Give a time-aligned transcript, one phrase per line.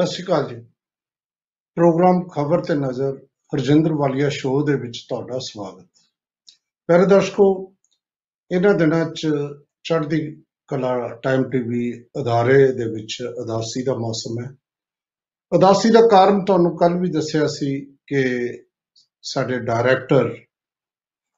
[0.00, 0.54] ਸਤਿ ਸ਼੍ਰੀ ਅਕਾਲ ਜੀ।
[1.76, 3.16] ਪ੍ਰੋਗਰਾਮ ਖਬਰ ਤੇ ਨਜ਼ਰ
[3.52, 5.86] ਹਰਜਿੰਦਰ ਵਾਲੀਆ ਸ਼ੋਅ ਦੇ ਵਿੱਚ ਤੁਹਾਡਾ ਸਵਾਗਤ।
[6.88, 7.46] ਪਿਆਰੇ ਦਰਸ਼ਕੋ,
[8.50, 9.28] ਇਹਨਾਂ ਦਿਨਾਂ 'ਚ
[9.84, 10.20] ਚੜ੍ਹਦੀ
[10.68, 14.48] ਕਲਾ ਟਾਈਮ ਟੀਵੀ ਅਦਾਰੇ ਦੇ ਵਿੱਚ ਉਦਾਸੀ ਦਾ ਮੌਸਮ ਹੈ।
[15.52, 17.74] ਉਦਾਸੀ ਦਾ ਕਾਰਨ ਤੁਹਾਨੂੰ ਕੱਲ ਵੀ ਦੱਸਿਆ ਸੀ
[18.06, 18.22] ਕਿ
[19.24, 20.34] ਸਾਡੇ ਡਾਇਰੈਕਟਰ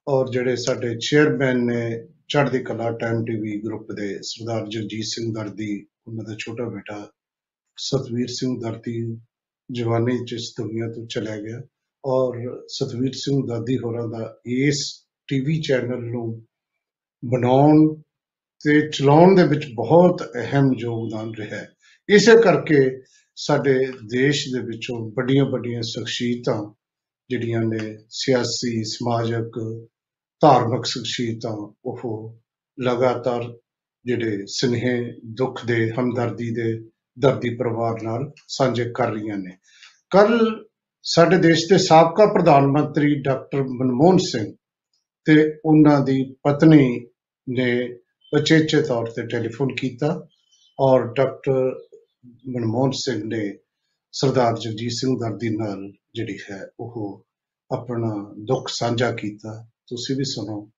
[0.06, 1.82] ਔਰ ਜਿਹੜੇ ਸਾਡੇ ਚੇਅਰਮੈਨ ਨੇ
[2.28, 5.74] ਚੜ੍ਹਦੀ ਕਲਾ ਟਾਈਮ ਟੀਵੀ ਗਰੁੱਪ ਦੇ ਸਰਦਾਰ ਜਗਜੀਤ ਸਿੰਘ ਦਰਦੀ
[6.06, 7.06] ਉਹਨਾਂ ਦਾ ਛੋਟਾ ਬੇਟਾ
[7.76, 9.16] ਸਤਵੀਰ ਸਿੰਘ ਦਰਦੀ
[9.72, 11.60] ਜਵਾਨੀ ਚ ਇਸ ਦੁਨੀਆ ਤੋਂ ਚਲਾ ਗਿਆ
[12.04, 16.46] ਔਰ ਸਤਵੀਰ ਸਿੰਘ ਦਾਦੀ ਹੋਰਾਂ ਦਾ ਇਸ ਟੀਵੀ ਚੈਨਲ ਨੂੰ
[17.24, 17.94] ਬਣਾਉਣ
[18.64, 21.74] ਤੇ ਚਲਾਉਣ ਦੇ ਵਿੱਚ ਬਹੁਤ ਅਹਿਮ ਯੋਗਦਾਨ ਰਿਹਾ ਹੈ।
[22.08, 23.02] ਇਸੇ ਕਰਕੇ
[23.36, 26.74] ਸਾਡੇ ਦੇਸ਼ ਦੇ ਵਿੱਚੋਂ ਵੱਡੀਆਂ ਵੱਡੀਆਂ ਸ਼ਖਸੀਅਤਾਂ
[27.30, 29.58] ਜਿਹੜੀਆਂ ਨੇ ਸਿਆਸੀ, ਸਮਾਜਿਕ,
[30.40, 32.38] ਧਾਰਮਿਕ ਸ਼ਖਸੀਅਤਾਂ, ਉਹ
[32.80, 33.58] ਲਗਾਤਾਰ
[34.04, 39.56] ਜਿਹੜੇ ਸਨੇਹ, ਦੁੱਖ ਦੇ, ਹਮਦਰਦੀ ਦੇ ਦਰਦੀ ਪਰਿਵਾਰ ਨਾਲ ਸਾਂਝੇ ਕਰ ਰਹੀਆਂ ਨੇ।
[40.10, 40.64] ਕੱਲ
[41.04, 44.52] ਸਾਡੇ ਦੇਸ਼ ਦੇ ਸਾਬਕਾ ਪ੍ਰਧਾਨ ਮੰਤਰੀ ਡਾਕਟਰ ਮਨਮੋਹਨ ਸਿੰਘ
[45.24, 47.06] ਤੇ ਉਹਨਾਂ ਦੀ ਪਤਨੀ
[47.48, 47.98] ਨੇ
[48.32, 50.28] ਉਚੇਚੇ ਤੌਰ ਤੇ ਟੈਲੀਫੋਨ ਕੀਤਾ
[50.80, 51.80] ਔਰ ਡਾਕਟਰ
[52.48, 53.58] ਮਨਮੋਹਨ ਸਿੰਘ ਨੇ
[54.12, 57.24] ਸਰਦਾਰ ਜਗਜੀਤ ਸਿੰਘ ਦਰਦੀ ਨਾਲ ਜਿਹੜੀ ਹੈ ਉਹ
[57.70, 60.70] ਆਪਣਾ ਦੁੱਖ ਸਾਂਝਾ ਕੀਤਾ। ਤੁਸੀਂ ਵੀ ਸੁਣੋ,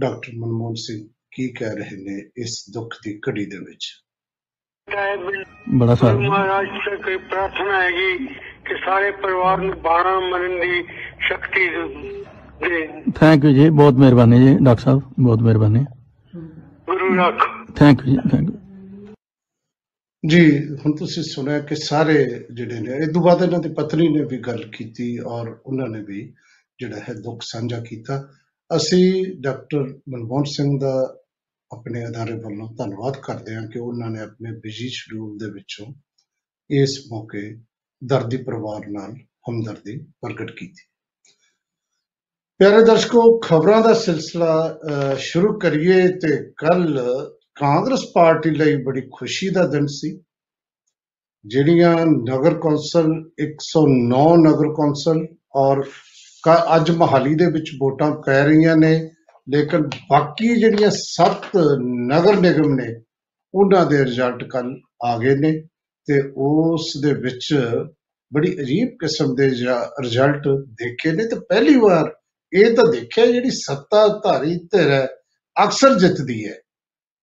[0.00, 3.86] ਡਾਕਟਰ ਮਨਮੋਹਨ ਸਿੰਘ ਕੀ ਕਹਿ ਰਹੇ ਨੇ ਇਸ ਦੁੱਖ ਦੀ ਘੜੀ ਦੇ ਵਿੱਚ।
[5.78, 6.66] ਬੜਾ ਸਾਰਾ। ਮਹਾਰਾਜ
[7.08, 8.26] ਇਹ ਪ੍ਰਾਰਥਨਾ ਹੈਗੀ
[8.66, 10.82] ਕਿ ਸਾਰੇ ਪਰਿਵਾਰ ਨੂੰ ਬਾਣਾ ਮਰਨ ਦੀ
[11.28, 11.68] ਸ਼ਕਤੀ
[12.62, 15.84] ਦੇ ਥੈਂਕ ਯੂ ਜੀ ਬਹੁਤ ਮਿਹਰਬਾਨੀ ਜੀ ਡਾਕਟਰ ਸਾਹਿਬ ਬਹੁਤ ਮਿਹਰਬਾਨੀ।
[16.86, 18.58] ਗੁਰੂ ਰੱਖ। Thank you ji thank you
[20.24, 22.14] ji ਹੁਣ ਤੁਸੀਂ ਸੁਣਿਆ ਕਿ ਸਾਰੇ
[22.54, 26.02] ਜਿਹੜੇ ਨੇ ਇਹ ਤੋਂ ਬਾਅਦ ਇਹਨਾਂ ਦੀ ਪਤਨੀ ਨੇ ਵੀ ਗੱਲ ਕੀਤੀ ਔਰ ਉਹਨਾਂ ਨੇ
[26.02, 26.22] ਵੀ
[26.80, 28.22] ਜਿਹੜਾ ਹੈ ਦੁੱਖ ਸਾਂਝਾ ਕੀਤਾ।
[28.70, 30.92] ਅਸੀਂ ਡਾਕਟਰ ਮਨਮੋਹਨ ਸਿੰਘ ਦਾ
[31.72, 35.86] ਆਪਣੇ ਅਦਾਰੇ ਵੱਲੋਂ ਧੰਨਵਾਦ ਕਰਦੇ ਹਾਂ ਕਿ ਉਹਨਾਂ ਨੇ ਆਪਣੇ ਬਿਜ਼ੀ ਸ਼ਡਿਊਲ ਦੇ ਵਿੱਚੋਂ
[36.70, 37.58] ਇਸ ਮੌਕੇ
[38.04, 39.14] ਦਰਦੀ ਪਰਿਵਾਰ ਨਾਲ
[39.50, 40.82] ਹਮਦਰਦੀ ਪ੍ਰਗਟ ਕੀਤੀ।
[42.58, 47.00] ਪਿਆਰੇ ਦਰਸ਼ਕੋ ਖਬਰਾਂ ਦਾ ਸਿਲਸਿਲਾ ਅਹ, ਸ਼ੁਰੂ ਕਰੀਏ ਤੇ ਕੱਲ
[47.54, 50.22] ਕਾਂਗਰਸ ਪਾਰਟੀ ਲਈ ਬੜੀ ਖੁਸ਼ੀ ਦਾ ਦਿਨ ਸੀ।
[51.46, 55.82] ਜਿਹੜੀਆਂ ਨਗਰ ਕੌਂਸਲ 109 ਨਗਰ ਕੌਂਸਲ ਔਰ
[56.42, 59.11] ਕ- ਅੱਜ ਮਹਾਲੀ ਦੇ ਵਿੱਚ ਵੋਟਾਂ ਪੈ ਰਹੀਆਂ ਨੇ।
[59.50, 61.56] ਲੇਕਿਨ ਬਾਕੀ ਜਿਹੜੀਆਂ ਸੱਤ
[62.06, 62.94] ਨਗਰ ਨਿਗਮ ਨੇ,
[63.54, 65.52] ਉਹਨਾਂ ਦੇ ਰਿਜ਼ਲਟ ਕੱਲ ਆ ਗਏ ਨੇ
[66.06, 67.54] ਤੇ ਉਸ ਦੇ ਵਿੱਚ
[68.34, 69.50] ਬੜੀ ਅਜੀਬ ਕਿਸਮ ਦੇ
[70.02, 72.14] ਰਿਜ਼ਲਟ ਦੇਖੇ ਨੇ ਤੇ ਪਹਿਲੀ ਵਾਰ
[72.52, 75.08] ਇਹ ਤਾਂ ਦੇਖਿਆ ਜਿਹੜੀ ਸੱਤਾਧਾਰੀ ਧਿਰ ਹੈ,
[75.64, 76.54] ਅਕਸਰ ਜਿੱਤਦੀ ਹੈ।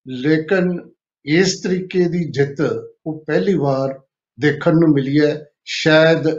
[0.07, 0.90] ਲੇਕਿਨ
[1.25, 2.62] ਇਸ ਤਰੀਕੇ ਦੀ ਜਿੱਤ
[3.06, 4.01] ਉਹ ਪਹਿਲੀ ਵਾਰ
[4.40, 6.30] ਦੇਖਣ ਨੂੰ ਮਿਲੀ ਹੈ, ਸ਼ਾਇਦ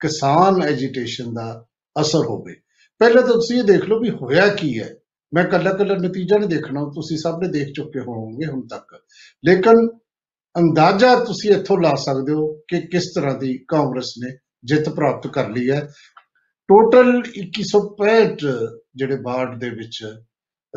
[0.00, 1.66] ਕਿਸਾਨ ਐਜੀਟੇਸ਼ਨ ਦਾ
[2.00, 2.54] ਅਸਰ ਹੋਵੇ।
[2.98, 4.94] ਪਹਿਲਾਂ ਤਾਂ ਤੁਸੀਂ ਇਹ ਦੇਖ ਲਓ ਵੀ ਹੋਇਆ ਕੀ ਹੈ।
[5.34, 9.02] ਮੈਂ ਕੱਲਾ ਕੱਲਾ ਨਤੀਜਾ ਨਹੀਂ ਦੇਖਣਾ ਤੁਸੀਂ ਸਭ ਨੇ ਦੇਖ ਚੁੱਕੇ ਹੋਵੋਗੇ ਹੁਣ ਤੱਕ।
[9.44, 9.88] ਲੇਕਿਨ
[10.58, 15.48] ਅੰਦਾਜ਼ਾ ਤੁਸੀਂ ਇੱਥੋਂ ਲਾ ਸਕਦੇ ਹੋ ਕਿ ਕਿਸ ਤਰ੍ਹਾਂ ਦੀ ਕਾਂਗਰਸ ਨੇ ਜਿੱਤ ਪ੍ਰਾਪਤ ਕਰ
[15.48, 15.80] ਲਈ ਹੈ।
[16.68, 18.48] ਟੋਟਲ 2165
[18.96, 20.04] ਜਿਹੜੇ ਵਾਰਡ ਦੇ ਵਿੱਚ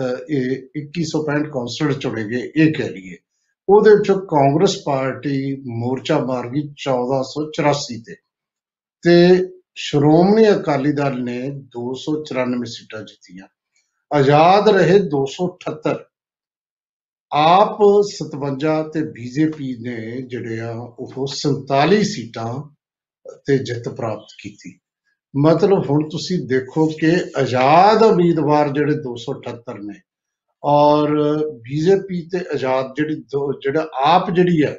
[0.01, 3.17] ਅਹ, ਇਹ 2165 ਕੌਂਸਲਰ ਚੁਣੇ ਗਏ ਇਹ ਕਹਿ ਲਈਏ।
[3.69, 8.15] ਉਹਦੇ ਵਿੱਚੋਂ ਕਾਂਗਰਸ ਪਾਰਟੀ ਮੋਰਚਾ ਮਾਰ ਗਈ 1484 ਤੇ।
[9.01, 9.43] ਤੇ
[9.75, 13.47] ਸ਼੍ਰੋਮਣੀ ਅਕਾਲੀ ਦਲ ਨੇ 294 ਸੀਟਾਂ ਜਿੱਤੀਆਂ।
[14.13, 15.93] ਆਜ਼ਾਦ ਰਹੇ 278
[17.31, 17.77] ਆਪ
[18.09, 22.53] 57 ਤੇ ਬੀਜੇਪੀ ਨੇ ਜਿਹੜੇ ਆ ਉਹ 47 ਸੀਟਾਂ
[23.45, 24.79] ਤੇ ਜਿੱਤ ਪ੍ਰਾਪਤ ਕੀਤੀ।
[25.33, 29.99] ਮਤਲਬ ਹੁਣ ਤੁਸੀਂ ਦੇਖੋ ਕਿ ਆਜ਼ਾਦ ਉਮੀਦਵਾਰ ਜਿਹੜੇ 278 ਨੇ
[30.63, 31.09] ਔਰ
[31.59, 34.77] ਬੀਜੇਪੀ ਤੇ ਆਜ਼ਾਦ ਜਿਹੜੀ ਦੋ- ਜਿਹੜਾ ਆਪ ਜਿਹੜੀ ਹੈ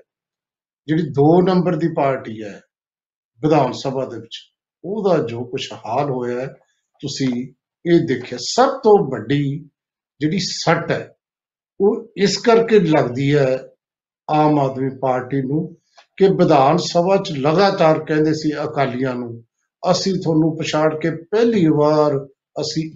[0.87, 2.61] ਜਿਹੜੀ 2 ਨੰਬਰ ਦੀ ਪਾਰਟੀ ਹੈ
[3.43, 4.39] ਵਿਧਾਨ ਸਭਾ ਦੇ ਵਿੱਚ,
[4.85, 6.47] ਉਹਦਾ ਜੋ ਕੁਝ ਹਾਲ ਹੋਇਆ ਹੈ
[7.01, 7.55] ਤੁਸੀਂ
[7.87, 9.43] ਇਹ ਦੇਖਿਆ, ਸਭ ਤੋਂ ਵੱਡੀ
[10.21, 11.15] ਜਿਹੜੀ ਸੱਟ ਹੈ,
[11.81, 13.49] ਉਹ ਇਸ ਕਰਕੇ ਲੱਗਦੀ ਹੈ
[14.29, 15.67] ਆਮ ਆਦਮੀ ਪਾਰਟੀ ਨੂੰ
[16.19, 19.43] ਕਿ ਵਿਧਾਨ ਸਭਾ 'ਚ ਲਗਾਤਾਰ ਕਹਿੰਦੇ ਸੀ ਅਕਾਲੀਆਂ ਨੂੰ,
[19.83, 22.17] ਅਸੀਂ ਤੁਹਾਨੂੰ ਪਛਾੜ ਕੇ ਪਹਿਲੀ ਵਾਰ
[22.61, 22.91] ਅਸੀਂ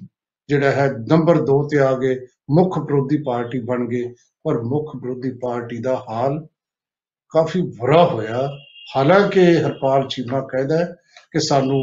[0.49, 2.17] ਜਿਹੜਾ ਹੈ ਨੰਬਰ 2 ਤੇ ਆ ਗਏ,
[2.51, 4.13] ਮੁੱਖ ਵਿਰੋਧੀ ਪਾਰਟੀ ਬਣ ਗਏ,
[4.45, 6.39] ਪਰ ਮੁੱਖ ਵਿਰੋਧੀ ਪਾਰਟੀ ਦਾ ਹਾਲ
[7.35, 8.49] ਕਾਫੀ ਬੁਰਾ ਹੋਇਆ।
[8.97, 10.85] ਹਾਲਾਂਕਿ ਹਰਪਾਲ ਚੀਮਾ ਕਹਿੰਦਾ ਹੈ
[11.33, 11.81] ਕਿ ਸਾਨੂੰ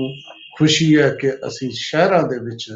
[0.58, 2.70] ਖੁਸ਼ੀ ਹੈ ਕਿ ਅਸੀਂ ਸ਼ਹਿਰਾਂ ਦੇ ਵਿੱਚ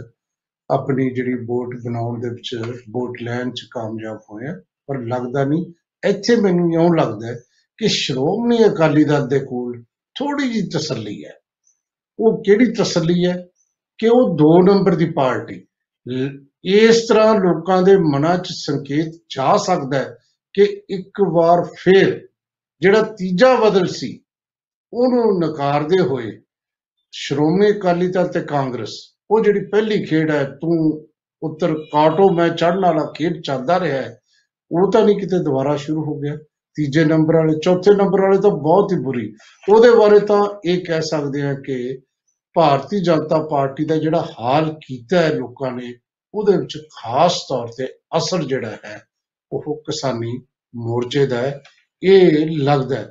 [0.72, 4.56] ਆਪਣੀ ਜਿਹੜੀ ਵੋਟ ਬਣਾਉਣ ਦੇ ਵਿੱਚ ਵੋਟ ਲੈਣ ਚ ਕਾਮਯਾਬ ਹੋਏ ਹਾਂ
[4.88, 5.74] ਪਰ ਲੱਗਦਾ ਨਹੀਂ,
[6.08, 7.40] ਇੱਥੇ ਮੈਨੂੰ ਇਉਂ ਲੱਗਦਾ ਹੈ
[7.78, 9.84] ਕਿ ਸ਼੍ਰੋਮਣੀ ਅਕਾਲੀ ਦਲ ਦੇ ਕੋਲ
[10.20, 11.34] ਥੋੜੀ ਜਿਹੀ ਤਸੱਲੀ ਹੈ।
[12.20, 13.48] ਉਹ ਕਿਹੜੀ ਤਸੱਲੀ ਹੈ?
[13.98, 15.66] ਕਿ ਉਹ 2 ਨੰਬਰ ਦੀ ਪਾਰਟੀ।
[16.08, 20.18] ਲ- ਇਸ ਤਰ੍ਹਾਂ ਲੋਕਾਂ ਦੇ ਮਨਾਂ 'ਚ ਸੰਕੇਤ ਜਾ ਸਕਦਾ ਹੈ
[20.54, 22.28] ਕਿ ਇੱਕ ਵਾਰ ਫੇਰ
[22.82, 24.24] ਜਿਹੜਾ ਤੀਜਾ ਬਦਲ ਸੀ,
[24.94, 26.42] ਉਹਨੂੰ ਨਕਾਰਦੇ ਹੋਏ
[27.12, 31.08] ਸ਼੍ਰੋਮਣੀ ਅਕਾਲੀ ਦਲ ਤੇ ਕਾਂਗਰਸ ਉਹ ਜਿਹੜੀ ਪਹਿਲੀ ਖੇਡ ਹੈ, ਤੂੰ
[31.44, 34.20] ਉੱਤਰ ਕਾਟੋ, ਮੈਂ ਚੜਨ ਵਾਲਾ ਖੇਡ ਚੱਲਦਾ ਰਿਹਾ ਹੈ,
[34.72, 36.36] ਉਹ ਤਾਂ ਨਹੀਂ ਕਿਤੇ ਦੁਬਾਰਾ ਸ਼ੁਰੂ ਹੋ ਗਿਆ।
[36.76, 39.34] ਤੀਜੇ ਨੰਬਰ ਵਾਲੇ, ਚੌਥੇ ਨੰਬਰ ਵਾਲੇ ਤਾਂ ਬਹੁਤ ਹੀ ਬੁਰੀ।
[39.70, 42.00] ਉਹਦੇ ਬਾਰੇ ਤਾਂ ਇਹ ਕਹਿ ਸਕਦੇ ਹਾਂ ਕਿ
[42.54, 45.94] ਭਾਰਤੀ ਜਨਤਾ ਪਾਰਟੀ ਦਾ ਜਿਹੜਾ ਹਾਲ ਕੀਤਾ ਹੈ ਲੋਕਾਂ ਨੇ,
[46.34, 47.88] ਉਹਦੇ ਵਿੱਚ ਖਾਸ ਤੌਰ ਤੇ
[48.18, 49.02] ਅਸਰ ਜਿਹੜਾ ਹੈ,
[49.52, 50.42] ਉਹ ਕਿਸਾਨੀ
[50.76, 51.62] ਮੋਰਚੇ ਦਾ ਹੈ।
[52.04, 53.06] ਇਹ ਲੱਗਦਾ ਹੈ।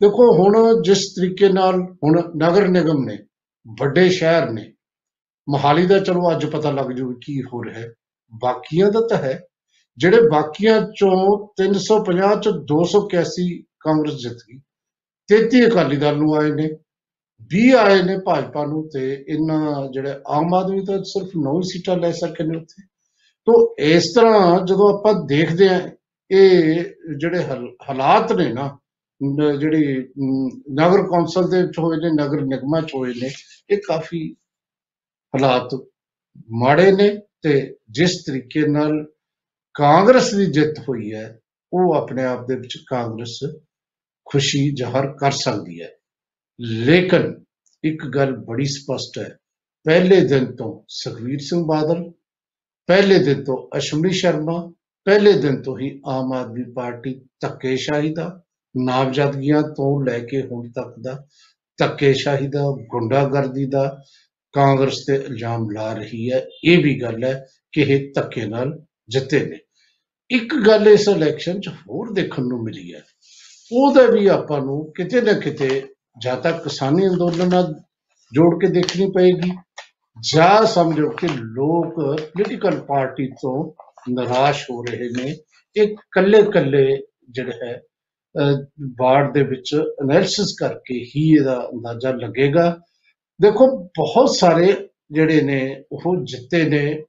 [0.00, 3.18] ਦੇਖੋ, ਹੁਣ ਜਿਸ ਤਰੀਕੇ ਨਾਲ ਹੁਣ ਨਗਰ ਨਿਗਮ ਨੇ,
[3.80, 4.72] ਵੱਡੇ ਸ਼ਹਿਰ ਨੇ
[5.48, 7.92] ਮੋਹਾਲੀ ਦਾ ਚਲੋ ਅੱਜ ਪਤਾ ਲੱਗ ਜੂ ਵੀ ਕੀ ਹੋ ਰਿਹਾ ਹੈ।
[8.42, 9.44] ਬਾਕੀਆਂ ਦਾ ਤਾਂ ਹੈ।
[9.96, 14.58] ਜਿਹੜੇ ਬਾਕੀਆਂ ਚੋਂ 350 ਚੋਂ 281 ਕਾਂਗਰਸ ਜਿੱਤ ਗਈ।
[15.28, 16.70] 33 ਅਕਾਲੀ ਦਲ ਨੂੰ ਆਏ ਨੇ।
[17.50, 22.12] 20 ਆਏ ਨੇ ਭਾਜਪਾ ਨੂੰ ਤੇ ਇਹਨਾਂ ਜਿਹੜੇ ਆਮ ਆਦਮੀ ਤਾਂ ਸਿਰਫ 9 ਸੀਟਾਂ ਲੈ
[22.12, 22.82] ਸਕੇ ਨੇ ਉੱਥੇ।
[23.44, 25.80] ਤੋਂ ਇਸ ਤਰ੍ਹਾਂ ਜਦੋਂ ਆਪਾਂ ਦੇਖਦੇ ਹਾਂ
[26.30, 26.84] ਇਹ
[27.18, 28.78] ਜਿਹੜੇ ਹਾਲ- ਹਾਲਾਤ ਨੇ ਨਾ
[29.24, 33.30] ਨ- ਜਿਹੜੀ ਅਮ, ਨਗਰ ਕੌਂਸਲ ਦੇ ਵਿੱਚ ਹੋਏ ਨੇ ਨਗਰ ਨਿਗਮਾਂ ਚ ਹੋਏ ਨੇ
[33.70, 34.34] ਇਹ ਕਾਫੀ
[35.36, 35.74] ਹਾਲਾਤ
[36.50, 39.04] ਮਾੜੇ ਨੇ ਤੇ ਜਿਸ ਤਰੀਕੇ ਨਾਲ
[39.74, 41.38] ਕਾਂਗਰਸ ਦੀ ਜਿੱਤ ਹੋਈ ਹੈ,
[41.72, 43.38] ਉਹ ਆਪਣੇ ਆਪ ਦੇ ਵਿੱਚ ਕਾਂਗਰਸ
[44.24, 45.90] ਖੁਸ਼ੀ ਜ਼ਾਹਰ ਕਰ ਸਕਦੀ ਹੈ।
[46.60, 47.44] ਲੇਕਿਨ
[47.84, 49.36] ਇੱਕ ਗੱਲ ਬੜੀ ਸਪਸ਼ਟ ਹੈ,
[49.84, 52.10] ਪਹਿਲੇ ਦਿਨ ਤੋਂ ਸੁਖਵੀਰ ਸਿੰਘ ਬਾਦਲ,
[52.86, 54.72] ਪਹਿਲੇ ਦਿਨ ਤੋਂ ਅਸ਼ਵਨੀ ਸ਼ਰਮਾ,
[55.04, 58.42] ਪਹਿਲੇ ਦਿਨ ਤੋਂ ਹੀ ਆਮ ਆਦਮੀ ਪਾਰਟੀ ਧੱਕੇਸ਼ਾਹੀ ਦਾ,
[58.76, 61.26] ਨਾਮਜ਼ਦਗੀਆਂ ਤੋਂ ਲੈ ਕੇ ਹੁਣ ਤੱਕ ਦਾ
[61.78, 64.02] ਧੱਕੇਸ਼ਾਹੀ ਦਾ, ਗੁੰਡਾਗਰਦੀ ਦਾ
[64.56, 69.46] ਕਾਂਗਰਸ ਤੇ ਇਲਜ਼ਾਮ ਲਾ ਰਹੀ ਹੈ। ਇਹ ਵੀ ਗੱਲ ਹੈ ਕਿ ਇਹ ਧੱਕੇ ਨਾਲ ਜਿੱਤੇ
[69.46, 69.58] ਨੇ।
[70.30, 73.02] ਇੱਕ ਗੱਲ ਇਸ ਇਲੈਕਸ਼ਨ 'ਚ ਹੋਰ ਦੇਖਣ ਨੂੰ ਮਿਲੀ ਹੈ।
[73.72, 75.86] ਉਹਦਾ ਵੀ ਆਪਾਂ ਨੂੰ ਕਿਤੇ ਨਾ ਕਿਤੇ
[76.22, 77.74] ਜਾਂ ਤਾਂ ਕਿਸਾਨੀ ਅੰਦੋਲਨ ਨਾਲ
[78.32, 79.50] ਜੋੜ ਕੇ ਦੇਖਣੀ ਪਏਗੀ
[80.32, 83.72] ਜਾਂ ਸਮਝੋ ਕਿ ਲੋਕ ਪੋਲੀਟੀਕਲ ਪਾਰਟੀ ਤੋਂ
[84.12, 85.36] ਨਿਰਾਸ਼ ਹੋ ਰਹੇ ਨੇ।
[85.76, 87.82] ਇਹ ਕੱਲੇ ਕੱਲੇ ਜਿਹੜਾ ਹੈ
[88.34, 88.56] ਅਹ,
[89.00, 92.80] ਵਾਰਡ ਦੇ ਵਿੱਚ ਐਨਾਲਿਸਿਸ ਕਰਕੇ ਹੀ ਇਹਦਾ ਅੰਦਾਜ਼ਾ ਲੱਗੇਗਾ।
[93.42, 97.02] ਦੇਖੋ ਬਹੁਤ ਸਾਰੇ ਜਿਹੜੇ ਨੇ ਉਹ ਜਿੱਤੇ ਨੇ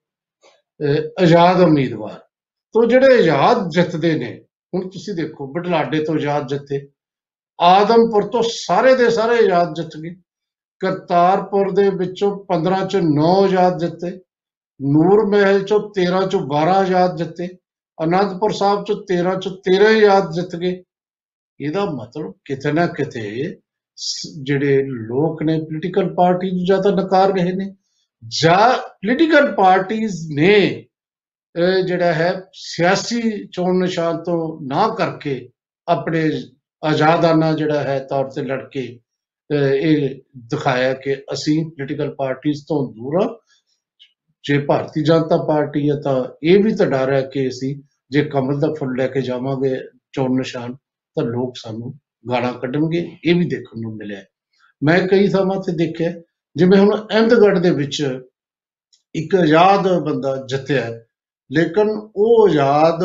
[0.85, 2.19] ਅਹ, ਆਜ਼ਾਦ ਉਮੀਦਵਾਰ।
[2.73, 4.45] ਤੋਂ ਜਿਹੜੇ ਆਜ਼ਾਦ ਜਿੱਤਦੇ ਨੇ
[4.75, 6.87] ਹੁਣ ਤੁਸੀਂ ਦੇਖੋ ਬਟਲਾਡੇ ਤੋਂ ਆਜ਼ਾਦ ਜਿੱਤੇ।
[7.61, 10.15] ਆਦਮਪੁਰ ਤੋਂ ਸਾਰੇ ਦੇ ਸਾਰੇ ਆਜ਼ਾਦ ਜਿੱਤ ਗਏ।
[10.79, 14.09] ਕਰਤਾਰਪੁਰ ਦੇ ਵਿੱਚੋਂ 15 ਚੋਂ 9 ਆਜ਼ਾਦ ਜਿੱਤੇ।
[14.81, 17.47] ਨੂਰ ਮਹਿਲ ਚੋਂ 13 ਚੋਂ 12 ਆਜ਼ਾਦ ਜਿੱਤੇ।
[18.03, 20.83] ਅਨੰਦਪੁਰ ਸਾਹਿਬ ਚੋਂ 13 ਚੋਂ 13 ਆਜ਼ਾਦ ਜਿੱਤ ਗਏ।
[21.59, 23.66] ਇਹਦਾ ਮਤਲਬ ਕਿਤੇ ਨਾ ਕਿਤੇ ਸ-
[24.43, 27.73] ਜਿਹੜੇ ਲੋਕ ਨੇ ਪੋਲੀਟੀਕਲ ਪਾਰਟੀ ਨੂੰ ਜਾਂ ਤਾਂ ਨਕਾਰ ਰਹੇ ਨੇ
[28.23, 30.83] ਜਾਂ ਪੋਲੀਟੀਕਲ ਪਾਰਟੀਆਂ ਨੇ
[31.55, 35.49] ਅਹ, ਜਿਹੜਾ ਹੈ ਸਿਆਸੀ ਚੋਣ ਨਿਸ਼ਾਨ ਤੋਂ ਨਾ ਕਰਕੇ
[35.87, 36.31] ਆਪਣੇ
[36.83, 38.99] ਆਜ਼ਾਦਾਨਾ ਜਿਹੜਾ ਹੈ ਤੌਰ ਤੇ ਲੜ ਕੇ
[39.49, 43.29] ਅਹ, ਇਹ ਦਿਖਾਇਆ ਕਿ ਅਸੀਂ ਪੋਲੀਟੀਕਲ ਪਾਰਟੀਆਂ ਤੋਂ ਦੂਰ ਹਾਂ।
[44.45, 47.75] ਜੇ ਭਾਰਤੀ ਜਨਤਾ ਪਾਰਟੀ ਹੈ ਤਾਂ ਇਹ ਵੀ ਤਾਂ ਡਰ ਹੈ ਕਿ ਅਸੀਂ
[48.11, 49.75] ਜੇ ਕਮਲ ਦਾ ਫੁੱਲ ਲੈ ਕੇ ਜਾਵਾਂਗੇ
[50.11, 50.75] ਚੋਣ ਨਿਸ਼ਾਨ
[51.15, 51.93] ਤਾਂ ਲੋਕ ਸਾਨੂੰ
[52.27, 54.23] ਗਾਲਾਂ ਕੱਢਣਗੇ ਇਹ ਵੀ ਦੇਖਣ ਨੂੰ ਮਿਲਿਆ।
[54.81, 56.11] ਮੈਂ ਕਈ ਥਾਵਾਂ ਤੇ ਦੇਖਿਆ
[56.55, 58.01] ਜਿਵੇਂ ਹੁਣ ਅਹਿਮਦਗੜ੍ਹ ਦੇ ਵਿੱਚ
[59.15, 61.05] ਇੱਕ ਆਜ਼ਾਦ ਬੰਦਾ ਜਿੱਤਿਆ ਹੈ,
[61.51, 63.03] ਲੇਕਿਨ ਉਹ ਆਜ਼ਾਦ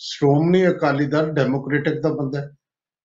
[0.00, 2.48] ਸ਼੍ਰੋਮਣੀ ਅਕਾਲੀ ਦਲ ਡੈਮੋਕ੍ਰੈਟਿਕ ਦਾ ਬੰਦਾ ਹੈ।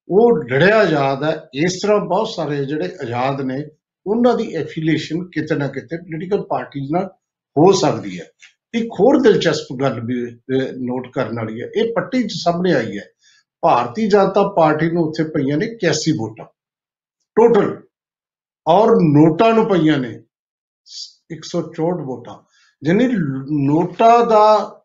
[0.09, 3.63] ਉਹ ਲੜਿਆ ਆਜ਼ਾਦ ਹੈ ਇਸ ਤਰ੍ਹਾਂ ਬਹੁਤ ਸਾਰੇ ਜਿਹੜੇ ਆਜ਼ਾਦ ਨੇ
[4.05, 7.05] ਉਹਨਾਂ ਦੀ ਐਫੀਲੀਏਸ਼ਨ ਕਿਤੇ ਨਾ ਕਿਤੇ ਪੋਲੀਟੀਕਲ ਪਾਰਟੀ ਨਾਲ
[7.55, 8.25] ਹੋ ਸਕਦੀ ਹੈ।
[8.73, 10.15] ਇੱਕ ਹੋਰ ਦਿਲਚਸਪ ਗੱਲ ਵੀ
[10.85, 13.03] ਨੋਟ ਕਰਨ ਵਾਲੀ ਹੈ ਇਹ ਪੱਟੀ 'ਚ ਸਾਹਮਣੇ ਆਈ ਹੈ।
[13.61, 16.45] ਭਾਰਤੀ ਜਨਤਾ ਪਾਰਟੀ ਨੂੰ ਉੱਥੇ ਪਈਆਂ ਨੇ 81 ਵੋਟਾਂ?
[17.35, 17.83] ਟੋਟਲ
[18.67, 20.23] ਔਰ ਨੋਟਾਂ ਨੂੰ ਪਈਆਂ ਨੇ
[21.31, 22.43] 164 ਵੋਟਾਂ।
[22.83, 23.07] ਜਾਨੀ
[23.67, 24.75] ਨੋਟਾਂ ਦਾ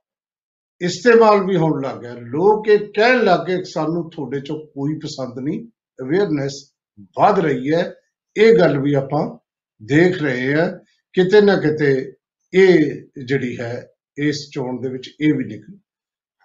[0.80, 4.98] ਇਸਤੇਮਾਲ ਵੀ ਹੋਣ ਲੱਗ ਗਿਆ। ਲੋਕ ਇਹ ਕਹਿਣ ਲੱਗ ਗਏ ਕਿ ਸਾਨੂੰ ਤੁਹਾਡੇ ਚੋਂ ਕੋਈ
[4.98, 5.66] ਪਸੰਦ ਨਹੀਂ
[6.00, 7.94] ਅਵੇਅਰਨੈਸ ਵੱਧ ਰਹੀ ਹੈ।
[8.36, 9.38] ਇਹ ਗੱਲ ਵੀ ਆਪਾਂ
[9.82, 10.72] ਦੇਖ ਰਹੇ ਹਾਂ।
[11.12, 12.12] ਕਿਤੇ ਨਾ ਕਿਤੇ
[12.54, 13.88] ਇਹ ਜਿਹੜੀ ਹੈ,
[14.18, 15.78] ਇਸ ਚੋਣ ਦੇ ਵਿੱਚ ਇਹ ਵੀ ਨਿਕਲ।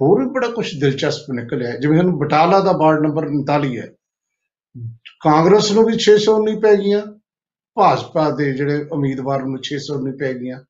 [0.01, 3.91] ਹੋਰ ਵੀ ਬੜਾ ਕੁਝ ਦਿਲਚਸਪ ਨਿਕਲਿਆ ਹੈ। ਜਿਵੇਂ ਹੁਣ ਬਟਾਲਾ ਦਾ ਵਾਰਡ ਨੰਬਰ 39 ਹੈ।
[5.19, 7.01] ਕਾਂਗਰਸ ਨੂੰ ਵੀ 619 ਪੈ ਗਈਆਂ।
[7.75, 10.63] ਭਾਜਪਾ ਦੇ ਜਿਹੜੇ ਉਮੀਦਵਾਰ ਨੂੰ 619 ਪੈ ਗਈਆਂ।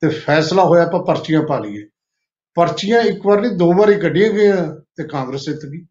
[0.00, 1.82] ਤੇ ਫੈਸਲਾ ਹੋਇਆ ਆਪਾਂ ਪਰਚੀਆਂ ਪਾ ਲਈਏ।
[2.54, 4.56] ਪਰਚੀਆਂ ਇੱਕ ਵਾਰ ਨਹੀਂ, ਦੋ ਵਾਰੀ ਕੱਢੀਆਂ ਗਈਆਂ
[4.96, 5.86] ਤੇ ਕਾਂਗਰਸ ਜਿੱਤ ਗਈ।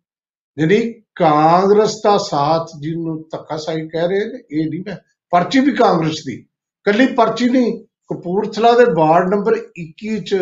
[0.59, 4.95] ਯਾਨੀ ਕਾਂਗਰਸ ਦਾ ਸਾਥ ਜਿਹਨੂੰ ਧੱਕਾਸ਼ਾਹੀ ਕਹਿ ਰਹੇ ਨੇ, ਇਹ ਨਹੀਂ ਮੈਂ
[5.29, 6.45] ਪਰਚੀ ਵੀ ਕਾਂਗਰਸ ਦੀ।
[6.83, 10.35] ਕੱਲੀ ਪਰਚੀ ਨਹੀਂ, ਕਪੂਰਥਲਾ ਦੇ ਵਾਰਡ ਨੰਬਰ 21 ਚ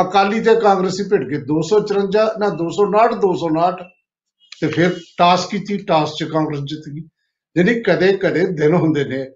[0.00, 3.76] ਅਕਾਲੀ ਤੇ ਕਾਂਗਰਸੀ ਭਿੜ ਗਏ। 254 ਨਾ 259 259
[4.60, 7.08] ਤੇ ਫਿਰ ਟਾਸ ਕੀਤੀ, ਟਾਸ ਚ ਕਾਂਗਰਸ ਜਿੱਤ ਗਈ।
[7.58, 9.26] ਯਾਨੀ ਕਦੇ ਕਦੇ ਦਿਨ ਹੁੰਦੇ ਨੇ।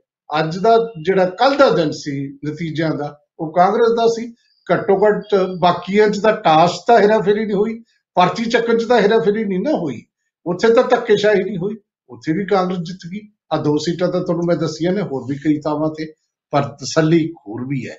[0.40, 4.34] ਅੱਜ ਦਾ ਜਿਹੜਾ ਕੱਲ ਦਾ ਦਿਨ ਸੀ ਨਤੀਜਿਆਂ ਦਾ, ਉਹ ਕਾਂਗਰਸ ਦਾ ਸੀ।
[4.73, 7.82] ਘੱਟੋ ਘੱਟ ਬਾਕੀਆਂ ਚ ਤਾਂ ਟਾਸ ਤਾਂ ਹੇਰਾਫੇਰੀ ਨਹੀਂ ਹੋਈ।
[8.14, 10.02] ਪਰਚੀ ਚੱਕਣ ਚ ਤਾਂ ਹੇਰਾਫੇਰੀ ਨਹੀਂ ਨਾ ਹੋਈ।
[10.46, 11.76] ਉੱਥੇ ਤਾਂ ਧੱਕੇਸ਼ਾਹੀ ਨਹੀਂ ਹੋਈ।
[12.08, 13.20] ਉੱਥੇ ਵੀ ਕਾਂਗਰਸ ਜਿੱਤ ਗਈ।
[13.52, 16.12] ਆ ਦੋ ਸੀਟਾਂ ਤਾਂ ਤੁਹਾਨੂੰ ਮੈਂ ਦੱਸੀਆਂ ਨੇ, ਹੋਰ ਵੀ ਕਈ ਥਾਵਾਂ ਤੇ।
[16.50, 17.96] ਪਰ ਤਸੱਲੀ ਇੱਕ ਹੋਰ ਵੀ ਹੈ।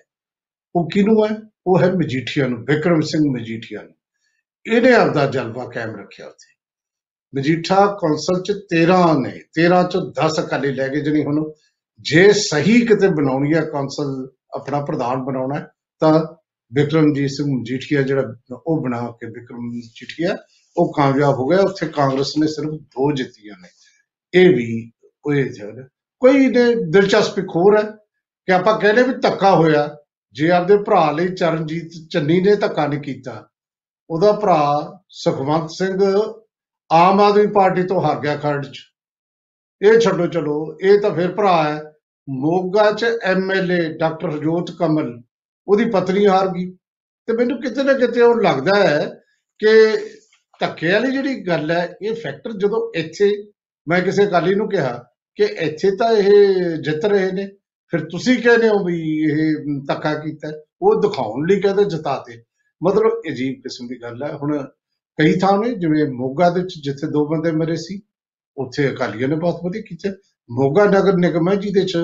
[0.76, 1.38] ਉਹ ਕਿਹਨੂੰ ਹੈ?
[1.68, 3.94] ਉਹ ਹੈ ਮਜੀਠੀਆ ਨੂੰ ਵਿਕਰਮ ਸਿੰਘ ਮਜੀਠੀਆ ਨੂੰ।
[4.74, 6.56] ਇਹਨੇ ਆਪਦਾ ਜਲਵਾ ਕਾਇਮ ਰੱਖਿਆ ਉੱਥੇ।
[7.40, 11.52] ਮਜੀਠਾ ਕੌਂਸਲ ਚ 13 ਨੇ 13 ਚੋਂ 10 ਅਕਾਲੀ ਲੈ ਗਏ ਜਣੀ ਹੁਣ।
[12.00, 15.68] ਜੇ ਸਹੀ ਕਿਤੇ ਬਣਾਉਣੀ ਹੈ ਕੌਂਸਲ ਆਪਣਾ ਪ੍ਰਧਾਨ ਬਣਾਉਣਾ ਹੈ,
[16.00, 16.24] ਤਾਂ
[16.74, 18.36] ਵਿਕਰਮਜੀਤ ਸਿੰਘ ਮਜੀਠੀਆ ਜਿਹੜਾ
[18.68, 20.38] ਉਹ ਬਣਾ ਕੇ ਵਿਕਰਮ ਮਜੀਠੀਆ
[20.78, 23.68] ਉਹ ਕਾਮਯਾਬ ਹੋ ਗਿਆ। ਉੱਥੇ ਕਾਂਗਰਸ ਨੇ ਸਿਰਫ ਦੋ ਜਿੱਤੀਆਂ ਨੇ।
[24.34, 24.92] ਇਹ ਵੀ
[25.26, 25.88] ਉਹ ਇਹ ਜਿਹੜਾ
[26.20, 27.92] ਕੋਈ ਨੇ ਦਿਲਚਸਪੀ ਖੋਰ ਹੈ
[28.46, 29.96] ਕਿ ਆਪਾਂ ਕਹਿੰਦੇ ਵੀ ਧੱਕਾ ਹੋਇਆ।
[30.36, 33.48] ਜੇ ਆਪਦੇ ਭਰਾ ਲਈ ਚਰਨਜੀਤ ਚੰਨੀ ਨੇ ਧੱਕਾ ਨਹੀਂ ਕੀਤਾ,
[34.10, 36.00] ਉਹਦਾ ਭਰਾ ਸੁਖਵੰਤ ਸਿੰਘ
[36.90, 38.80] ਆਮ ਆਦਮੀ ਪਾਰਟੀ ਤੋਂ ਹਾਰ ਗਿਆ ਖਰੜ ਚ।
[39.82, 41.82] ਇਹ ਛੱਡੋ, ਚਲੋ, ਇਹ ਤਾਂ ਫਿਰ ਭਰਾ ਹੈ।
[42.28, 45.12] ਮੋਗਾ ਚ ਐਮਐਲਏ ਡਾਕਟਰ ਹਰਜੋਤ ਕਮਲ,
[45.68, 46.66] ਉਹਦੀ ਪਤਨੀ ਹਾਰ ਗਈ।
[47.28, 49.06] ਤੇ ਮੈਨੂੰ ਕਿਤੇ ਨਾ ਕਿਤੇ ਉਹ ਲੱਗਦਾ ਹੈ
[49.60, 49.74] ਕਿ
[50.60, 53.32] ਧੱਕੇ ਵਾਲੀ ਜਿਹੜੀ ਗੱਲ ਹੈ, ਇਹ ਫੈਕਟਰ ਜਦੋਂ ਇੱਥੇ,
[53.88, 55.04] ਮੈਂ ਕਿਸੇ ਅਕਾਲੀ ਨੂੰ ਕਿਹਾ
[55.40, 57.48] ਕਿ ਇੱਥੇ ਤਾਂ ਇਹ ਜਿੱਤ ਰਹੇ ਨੇ।
[57.92, 59.56] ਫਿਰ ਤੁਸੀਂ ਕਹਿੰਦੇ ਹੋ ਵੀ ਇਹ
[59.88, 62.42] ਧੱਕਾ ਕੀਤਾ ਹੈ। ਉਹ ਦਿਖਾਉਣ ਲਈ ਕਹਿੰਦੇ ਜਿਤਾਤੇ।
[62.82, 64.58] ਮਤਲਬ ਅਜੀਬ ਕਿਸਮ ਦੀ ਗੱਲ ਹੈ। ਹੁਣ
[65.20, 68.02] ਕਈ ਥਾਂ ਨੇ ਜਿਵੇਂ ਮੋਗਾ ਦੇ ਵਿੱਚ ਜਿੱਥੇ ਦੋ ਬੰਦੇ ਮਰੇ ਸੀ
[68.58, 70.10] ਉੱਥੇ ਅਕਾਲੀਆਂ ਨੇ ਬਹੁਤ ਵਧੀਆ ਕੀਤਾ।
[70.50, 71.98] ਮੋਗਾ ਨਗਰ ਨਿਗਮ ਹੈ ਜਿਹਦੇ ਚ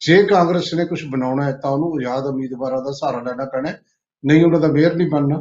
[0.00, 3.80] ਜੇ ਕਾਂਗਰਸ ਨੇ ਕੁਝ ਬਣਾਉਣਾ ਹੈ ਤਾਂ ਉਹਨੂੰ ਆਜ਼ਾਦ ਉਮੀਦਵਾਰਾਂ ਦਾ ਸਹਾਰਾ ਲੈਣਾ ਪੈਣਾ ਹੈ,
[4.24, 5.36] ਨਹੀਂ ਉਹਨਾਂ ਦਾ ਮੇਅਰ ਨਹੀਂ ਬਣਨਾ।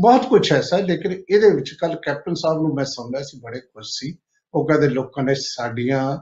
[0.00, 3.60] ਬਹੁਤ ਕੁਝ ਐਸਾ ਹੈ, ਲੇਕਿਨ ਇਹਦੇ ਵਿੱਚ ਕੱਲ ਕੈਪਟਨ ਸਾਹਿਬ ਨੂੰ ਮੈਂ ਸੁਣਿਆ ਸੀ ਬੜੇ
[3.60, 4.16] ਖੁਸ਼ ਸੀ।
[4.54, 6.16] ਉਹ ਕਹਿੰਦੇ ਲੋਕਾਂ ਨੇ ਸਾਡੀਆਂ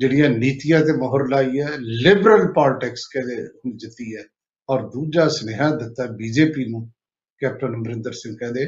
[0.00, 4.22] ਜਿਹੜੀਆਂ ਨੀਤੀਆਂ ਤੇ ਮੋਹਰ ਲਾਈ ਹੈ ਲਿਬਰਲ ਪੋਲਿਟਿਕਸ ਕਹਿੰਦੇ ਹੁਣ ਜਿੱਤੀ ਹੈ।
[4.70, 6.90] ਔਰ ਦੂਜਾ ਸੁਨੇਹਾ ਦਿੱਤਾ ਬੀਜੇਪੀ ਨੂੰ,
[7.38, 8.66] ਕੈਪਟਨ ਅਮਰਿੰਦਰ ਸਿੰਘ ਕਹਿੰਦੇ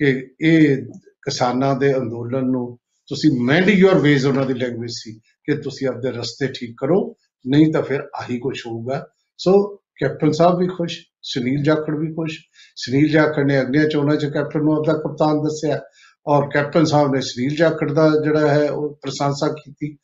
[0.00, 0.76] ਕਿ ਇਹ
[1.22, 2.78] ਕਿਸਾਨਾਂ ਦੇ ਅੰਦੋਲਨ ਨੂੰ
[3.08, 7.16] ਤੁਸੀਂ ਮੈਂਡ ਯੂਅਰ ਵੇਜ਼ ਉਹਨਾਂ ਦੀ ਲੈਂਗੁਏਜ ਸੀ ਕਿ ਤੁਸੀਂ ਆਪਣੇ ਰਸਤੇ ਠੀਕ ਕਰੋ,
[7.46, 9.06] ਨਹੀਂ ਤਾਂ ਫਿਰ ਆਹੀ ਕੁਝ ਹੋਊਗਾ।
[9.38, 12.38] ਸੋ ਕੈਪਟਨ ਸਾਹਿਬ ਵੀ ਖੁਸ਼, ਸੁਨੀਲ ਜਾਖੜ ਵੀ ਖੁਸ਼।
[12.76, 15.80] ਸੁਨੀਲ ਜਾਖੜ ਨੇ ਅਗਲੀਆਂ ਚੋਣਾਂ 'ਚ ਕੈਪਟਨ ਨੂੰ ਆਪਦਾ ਕਪਤਾਨ ਦੱਸਿਆ।
[16.26, 19.96] ਔਰ ਕੈਪਟਨ ਸਾਹਿਬ ਨੇ ਸੁਨੀਲ ਜਾਖੜ ਦਾ ਜਿਹੜਾ ਹੈ, ਉਹ ਪ੍ਰਸ਼ੰਸਾ ਕੀਤੀ।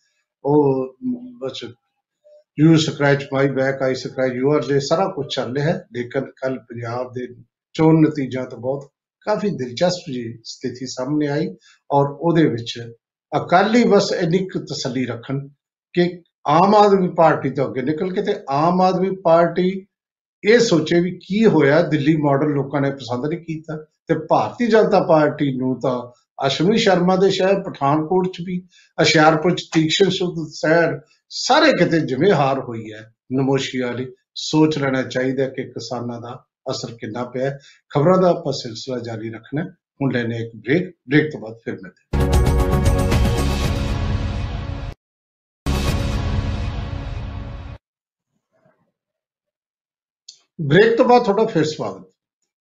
[0.45, 1.65] ਉਹ ਮ, ਬਸ
[2.59, 6.59] you scratch my back I scratch your ਦੇ ਸਾਰਾ ਕੁਝ ਚੱਲ ਰਿਹਾ ਹੈ। ਲੇਕਿਨ ਕੱਲ
[6.69, 7.27] ਪੰਜਾਬ ਦੇ
[7.75, 8.89] ਚੋਣ ਨਤੀਜਾ ਤੋਂ ਬਹੁਤ
[9.27, 11.49] ਕਾਫੀ ਦਿਲਚਸਪ ਜੀ ਸਥਿਤੀ ਸਾਹਮਣੇ ਆਈ
[11.91, 12.79] ਔਰ ਉਹਦੇ ਵਿੱਚ
[13.33, 15.39] ਅਕਾਲੀ ਬਸ ਇੰਨੀ ਕੁ ਤਸੱਲੀ ਰੱਖਣ
[15.95, 16.09] ਕਿ
[16.49, 19.71] ਆਮ ਆਦਮੀ ਪਾਰਟੀ ਤੋਂ ਅੱਗੇ ਨਿਕਲ ਕੇ ਤੇ ਆਮ ਆਦਮੀ ਪਾਰਟੀ
[20.45, 23.77] ਇਹ ਸੋਚੇ ਵੀ ਕੀ ਹੋਇਆ ਦਿੱਲੀ ਮਾਡਲ ਲੋਕਾਂ ਨੇ ਪਸੰਦ ਨਹੀਂ ਕੀਤਾ
[24.09, 26.01] ਤੇ ਭਾਰਤੀ ਜਨਤਾ ਪਾਰਟੀ ਨੂੰ ਤਾਂ
[26.47, 28.61] ਅਸ਼ਵਨੀ ਸ਼ਰਮਾ ਦੇ ਸ਼ਹਿਰ, ਪਠਾਨਕੋਟ ਚ ਵੀ,
[29.01, 35.03] ਹੁਸ਼ਿਆਰਪੁਰ ਚ ਤੀਕਸ਼ਣ ਸੁਧ ਸ਼ਹਿਰ, ਸਾਰੇ ਕਿਤੇ ਜਿਵੇਂ ਹਾਰ ਹੋਈ ਹੈ, ਨਮੋਸ਼ੀ ਵਾਲੀ, ਸੋਚ ਲੈਣਾ
[35.03, 37.59] ਚਾਹੀਦਾ ਕਿ ਕਿਸਾਨਾਂ ਦਾ ਅਸਰ ਕਿੰਨਾ ਪਿਆ
[37.91, 39.67] ਖਬਰਾਂ ਦਾ ਆਪਾਂ ਸਿਲਸਿਲਾ ਜਾਰੀ ਰੱਖਣਾ ਹੈ।
[40.03, 42.31] ਹੁਣ ਲੈਣੇ ਇੱਕ ਬ੍ਰੇਕ ਬ੍ਰੇਕ ਤੋਂ ਬਾਅਦ ਫਿਰ ਮਿਲਦੇ ਹਾਂ।
[50.61, 52.10] ਬ੍ਰੇਕ ਤੋਂ ਬਾਅਦ ਤੁਹਾਡਾ ਫਿਰ ਸਵਾਗਤ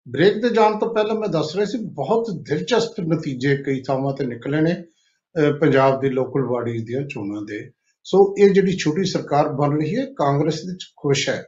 [0.09, 4.27] ਬ੍ਰੇਕ ਤੇ ਜਾਣ ਤੋਂ ਪਹਿਲਾਂ ਮੈਂ ਦੱਸ ਰਿਹਾ ਸੀ, ਬਹੁਤ ਦਿਲਚਸਪ ਨਤੀਜੇ ਕਈ ਥਾਵਾਂ ਤੇ
[4.27, 7.71] ਨਿਕਲੇ ਨੇ, ਅਹ, ਪੰਜਾਬ ਦੀ ਲੋਕਲ ਬਾਡੀਜ਼ ਦੀਆਂ ਚੋਣਾਂ ਦੇ।
[8.05, 11.47] ਸੋ ਇਹ ਜਿਹੜੀ ਛੋਟੀ ਸਰਕਾਰ ਬਣ ਰਹੀ ਹੈ, ਕਾਂਗਰਸ ਦੇ ਵਿੱਚ ਖੁਸ਼ ਹੈ।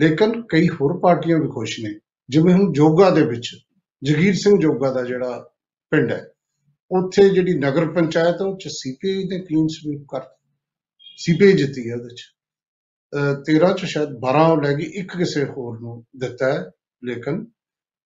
[0.00, 3.56] ਲੇਕਿਨ ਕਈ ਹੋਰ ਪਾਰਟੀਆਂ ਵੀ ਖੁਸ਼ ਨੇ। ਜਿਵੇਂ ਹੁਣ ਜੋਗਾ ਦੇ ਵਿੱਚ,
[4.02, 5.50] ਜਗੀਰ ਸਿੰਘ ਜੋਗਾ ਦਾ ਜਿਹੜਾ
[5.90, 6.28] ਪਿੰਡ ਹੈ,
[6.90, 10.20] ਉੱਥੇ ਜਿਹੜੀ ਨਗਰ ਪੰਚਾਇਤ ਹੈ, ਉਹ ਚ ਸੀਪੀਆਈ ਨੇ ਕਲੀਨ ਸਵੀਪ ਕਰ
[11.16, 12.20] ਸੀਪੀਆਈ ਜਿੱਤੀ ਹੈ ਉਹਦੇ ਚ।
[13.14, 16.70] ਅਹ 13 ਚ ਸ਼ਾਇਦ 12 ਲੈ ਗਈ, ਇੱਕ ਕਿਸੇ ਹੋਰ ਨੂੰ ਦਿੱਤਾ ਹੈ,
[17.04, 17.46] ਲੇਕਿਨ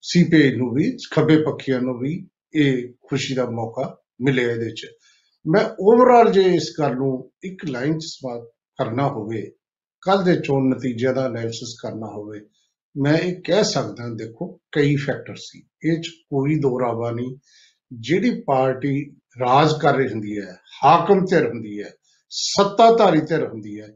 [0.03, 4.87] ਸੀਪੀਆਈ ਨੂੰ ਵੀ, ਖੱਬੇ ਪੱਖੀਆਂ ਨੂੰ ਵੀ ਇਹ ਖੁਸ਼ੀ ਦਾ ਮੌਕਾ ਮਿਲਿਆ ਇਹਦੇ ਚ।
[5.47, 8.41] ਮੈਂ ਓਵਰਆਲ ਜੇ ਇਸ ਗੱਲ ਨੂੰ ਇੱਕ ਲਾਈਨ ਚ ਸਵਾਲ
[8.77, 9.51] ਕਰਨਾ ਹੋਵੇ
[10.01, 12.41] ਕੱਲ ਦੇ ਚੋਣ ਨਤੀਜਿਆਂ ਦਾ ਐਨਾਲਿਸਿਸ ਕਰਨਾ ਹੋਵੇ,
[12.97, 17.37] ਮੈਂ ਇਹ ਕਹਿ ਸਕਦਾ ਦੇਖੋ, ਕਈ ਫੈਕਟਰ ਸੀ। ਇਹ ਚ ਕੋਈ ਦੋਰਾਵਾ ਨਹੀਂ।
[17.93, 21.91] ਜਿਹੜੀ ਪਾਰਟੀ ਰਾਜ ਕਰ ਰਹੀ ਹੁੰਦੀ ਹੈ, ਹਾਕਮ ਧਿਰ ਹੁੰਦੀ ਹੈ,
[22.31, 23.89] ਸੱਤਾਧਾਰੀ ਧਿਰ ਹੁੰਦੀ ਹੈ,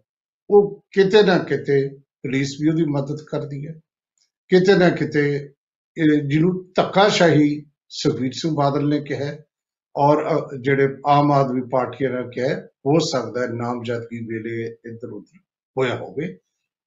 [0.50, 3.75] ਉਹ ਕਿਤੇ ਨਾ ਕਿਤੇ ਪੁਲਿਸ ਵੀ ਉਹਦੀ ਮਦਦ ਕਰਦੀ ਹੈ।
[4.49, 5.49] ਕਿਤੇ ਨਾ ਕਿਤੇ ਇਹ
[5.98, 9.44] ਜਿਹਨੂੰ ਧੱਕਾਸ਼ਾਹੀ ਸੁਖਬੀਰ ਸਿੰਘ ਬਾਦਲ ਨੇ ਕਿਹਾ ਹੈ
[9.96, 15.08] ਔਰ ਅ, ਜਿਹੜੇ ਆਮ ਆਦਮੀ ਪਾਰਟੀ ਨੇ ਕਿਹਾ ਹੈ, ਹੋ ਸਕਦਾ ਹੈ ਨਾਮਜ਼ਦਗੀ ਵੇਲੇ ਇੱਧਰ
[15.08, 15.38] ਉੱਧਰ
[15.78, 16.38] ਹੋਇਆ ਹੋਵੇ।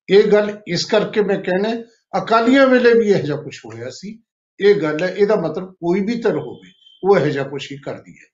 [0.09, 1.83] ਇਹ ਗੱਲ ਇਸ ਕਰਕੇ ਮੈਂ ਕਹਿਣਾ ਹੈ,
[2.17, 4.19] ਅਕਾਲੀਆਂ ਵੇਲੇ ਵੀ ਇਹੋ ਜਿਹਾ ਕੁਝ ਹੋਇਆ ਸੀ।
[4.59, 6.71] ਇਹ ਗੱਲ ਹੈ ਇਹਦਾ ਮਤਲਬ ਕੋਈ ਵੀ ਧਿਰ ਹੋਵੇ
[7.03, 8.25] ਉਹ ਇਹੋ ਜਿਹਾ ਕੁਝ ਹੀ ਕਰਦੀ ਹੈ।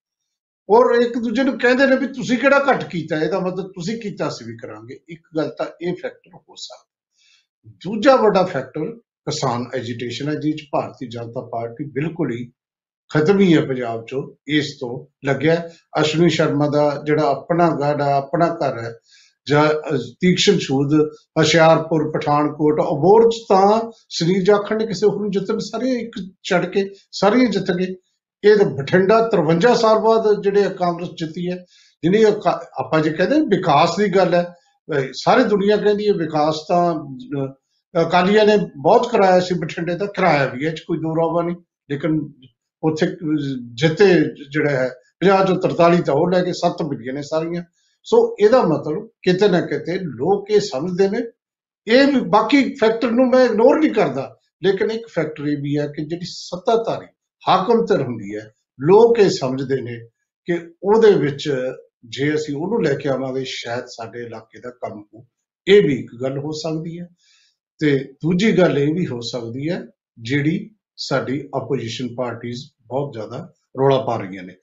[0.70, 4.28] ਔਰ ਇੱਕ ਦੂਜੇ ਨੂੰ ਕਹਿੰਦੇ ਨੇ ਵੀ ਤੁਸੀਂ ਕਿਹੜਾ ਘੱਟ ਕੀਤਾ ਇਹਦਾ ਮਤਲਬ ਤੁਸੀਂ ਕੀਤਾ
[4.28, 6.86] ਅਸੀਂ ਵੀ ਕਰਾਂਗੇ। ਇੱਕ ਗੱਲ ਤਾਂ ਇਹ ਫੈਕਟਰ ਹੋ ਸਕਦਾ।
[7.86, 12.52] ਦੂਜਾ ਵੱਡਾ ਫੈਕਟਰ ਕਿਸਾਨ ਐਜੀਟੇਸ਼ਨ ਹੈ ਜਿਸ 'ਚ ਭਾਰਤੀ ਜਨਤਾ ਪਾਰਟੀ ਬਿਲਕੁਲ ਹੀ
[13.12, 15.70] ਖਤਮ ਹੀ ਹੈ ਪੰਜਾਬ 'ਚੋਂ ਇਸ ਤੋਂ ਲੱਗਿਆ।
[16.02, 18.94] ਅਸ਼ਵਨੀ ਸ਼ਰਮਾ ਦਾ ਜਿਹੜਾ ਆਪਣਾ ਗੜ ਹੈ ਆਪਣਾ ਘਰ ਹੈ
[19.48, 20.94] ਜਾਂ ਅ, ਤੀਕਸ਼ਣ ਸੂਦ
[21.40, 26.12] ਹੁਸ਼ਿਆਰਪੁਰ ਪਠਾਨਕੋਟ ਅਬੋਰ 'ਚ ਤਾਂ ਸ੍ਰੀ ਜਾਖੜ ਨੇ ਕਿਸੇ ਹੋਰ ਨੂੰ ਜਿੱਤਣ ਸਾਰੇ ਇੱਕ
[26.44, 27.96] ਛੱਡ ਕੇ ਸਾਰੀਆਂ ਜਿੱਤ ਗਏ
[28.44, 31.56] ਇਹ ਤਾਂ ਬਠਿੰਡਾ 53 ਸਾਲ ਬਾਅਦ ਜਿਹੜੇ ਕਾਂਗਰਸ ਜਿੱਤੀ ਹੈ
[32.04, 34.44] ਜਿਹਨੇ ਅਕਾ- ਆਪਾਂ ਜੇ ਕਹਿੰਦੇ ਵਿਕਾਸ ਦੀ ਗੱਲ ਹੈ
[34.90, 37.54] ਅਹ ਸਾਰੀ ਦੁਨੀਆ ਕਹਿੰਦੀ ਹੈ ਵਿਕਾਸ ਤਾਂ ਅਹ,
[38.02, 41.44] ਅਕਾਲੀਆਂ ਨੇ ਬਹੁਤ ਕਰਾਇਆ ਸੀ ਬਠਿੰਡੇ ਦਾ, ਕਰਾਇਆ ਵੀ ਹੈ, ਇਹ 'ਚ ਕੋਈ ਦੋ ਰਾਵਾ
[41.44, 41.56] ਨਹੀਂ।
[41.90, 42.34] ਲੇਕਿਨ
[42.84, 43.08] ਉੱਥੇ
[43.74, 44.06] ਜਿੱਤੇ
[44.50, 47.64] ਜਿਹੜਾ ਹੈ 50 ਤੋਂ 43 ਤਾਂ ਉਹ ਲੈ ਕੇ 7 ਮਿਲੀਅਨ ਨੇ ਸਾਰੀਆਂ।
[48.04, 51.18] ਸੋ ਇਹਦਾ ਮਤਲਬ ਕਿਤੇ ਨਾ ਕਿਤੇ ਲੋਕ ਇਹ ਸਮਝਦੇ ਨੇ।
[51.88, 55.88] ਇਹ ਵੀ ਬਾਕੀ ਫੈਕਟਰ ਨੂੰ ਮੈਂ ਇਗਨੋਰ ਨਹੀਂ ਕਰਦਾ। ਲੇਕਿਨ ਇੱਕ ਫੈਕਟਰ ਇਹ ਵੀ ਹੈ
[55.88, 57.06] ਕਿ ਜਿਹੜੀ ਸੱਤਾਧਾਰੀ
[57.50, 60.00] ਹਾਕਮ ਧਿਰ ਹੁੰਦੀ ਹੈ, ਲੋਕ ਇਹ ਸਮਝਦੇ ਨੇ
[60.46, 61.72] ਕਿ ਉਹਦੇ ਵਿੱਚ
[62.06, 65.26] ਜੇ ਅਸੀਂ ਉਹਨੂੰ ਲੈ ਕੇ ਆਵਾਂਗੇ, ਸ਼ਾਇਦ ਸਾਡੇ ਇਲਾਕੇ ਦਾ ਕੰਮ ਹੋ
[65.68, 67.08] ਇਹ ਵੀ ਇੱਕ ਗੱਲ ਹੋ ਸਕਦੀ ਹੈ।
[67.80, 69.86] ਤੇ ਦੂਜੀ ਗੱਲ ਇਹ ਵੀ ਹੋ ਸਕਦੀ ਹੈ,
[70.20, 72.56] ਜਿਹੜੀ ਸਾਡੀ ਆਪੋਜੀਸ਼ਨ ਪਾਰਟੀਆਂ
[72.88, 73.38] ਬਹੁਤ ਜ਼ਿਆਦਾ
[73.80, 74.56] ਰੌਲਾ ਪਾ ਰਹੀਆਂ ਨੇ।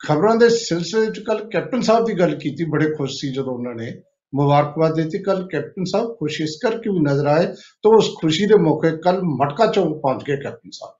[0.00, 3.74] ਖਬਰਾਂ ਦੇ ਸਿਲਸਿਲੇ 'ਚ ਕੱਲ ਕੈਪਟਨ ਸਾਹਿਬ ਦੀ ਗੱਲ ਕੀਤੀ, ਬੜੇ ਖੁਸ਼ ਸੀ ਜਦੋਂ ਉਹਨਾਂ
[3.74, 3.90] ਨੇ
[4.32, 8.54] ਮੁਬਾਰਕਬਾਦ ਦਿੱਤੀ। ਕੱਲ ਕੈਪਟਨ ਸਾਹਿਬ ਖੁਸ਼ ਇਸ ਕਰਕੇ ਵੀ ਨਜ਼ਰ ਆਏ ਤਾਂ ਉਸ ਖੁਸ਼ੀ ਦੇ
[8.62, 10.94] ਮੌਕੇ ਕੱਲ ਮਟਕਾ ਚੌਂਕ ਪਹੁੰਚ ਗਏ ਕੈਪਟਨ ਸਾਹਿਬ।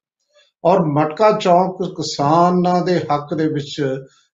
[0.64, 3.80] ਔਰ ਮਟਕਾ ਚੌਂਕ ਕਿਸਾਨਾਂ ਦੇ ਹੱਕ ਦੇ ਵਿੱਚ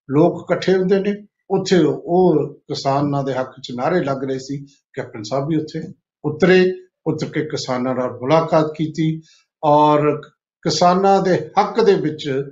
[0.08, 1.14] ਲੋਕ ਇਕੱਠੇ ਹੁੰਦੇ ਨੇ।
[1.50, 4.64] ਉੱਥੇ ਉਹ ਕਿਸਾਨਾਂ ਦੇ ਹੱਕ 'ਚ ਨਾਰੇ ਲੱਗ ਰਹੇ ਸੀ।
[4.94, 5.82] ਕੈਪਟਨ ਸਾਹਿਬ ਵੀ ਉੱਥੇ
[6.24, 6.72] ਉਤਰੇ
[7.06, 9.22] ਉਤਰ ਕੇ ਕਿਸਾਨਾਂ ਨਾਲ ਮੁਲਾਕਾਤ ਕੀਤੀ
[9.64, 10.20] ਔਰ
[10.62, 12.42] ਕਿਸਾਨਾਂ ਦੇ ਹੱਕ ਦੇ ਵਿੱਚ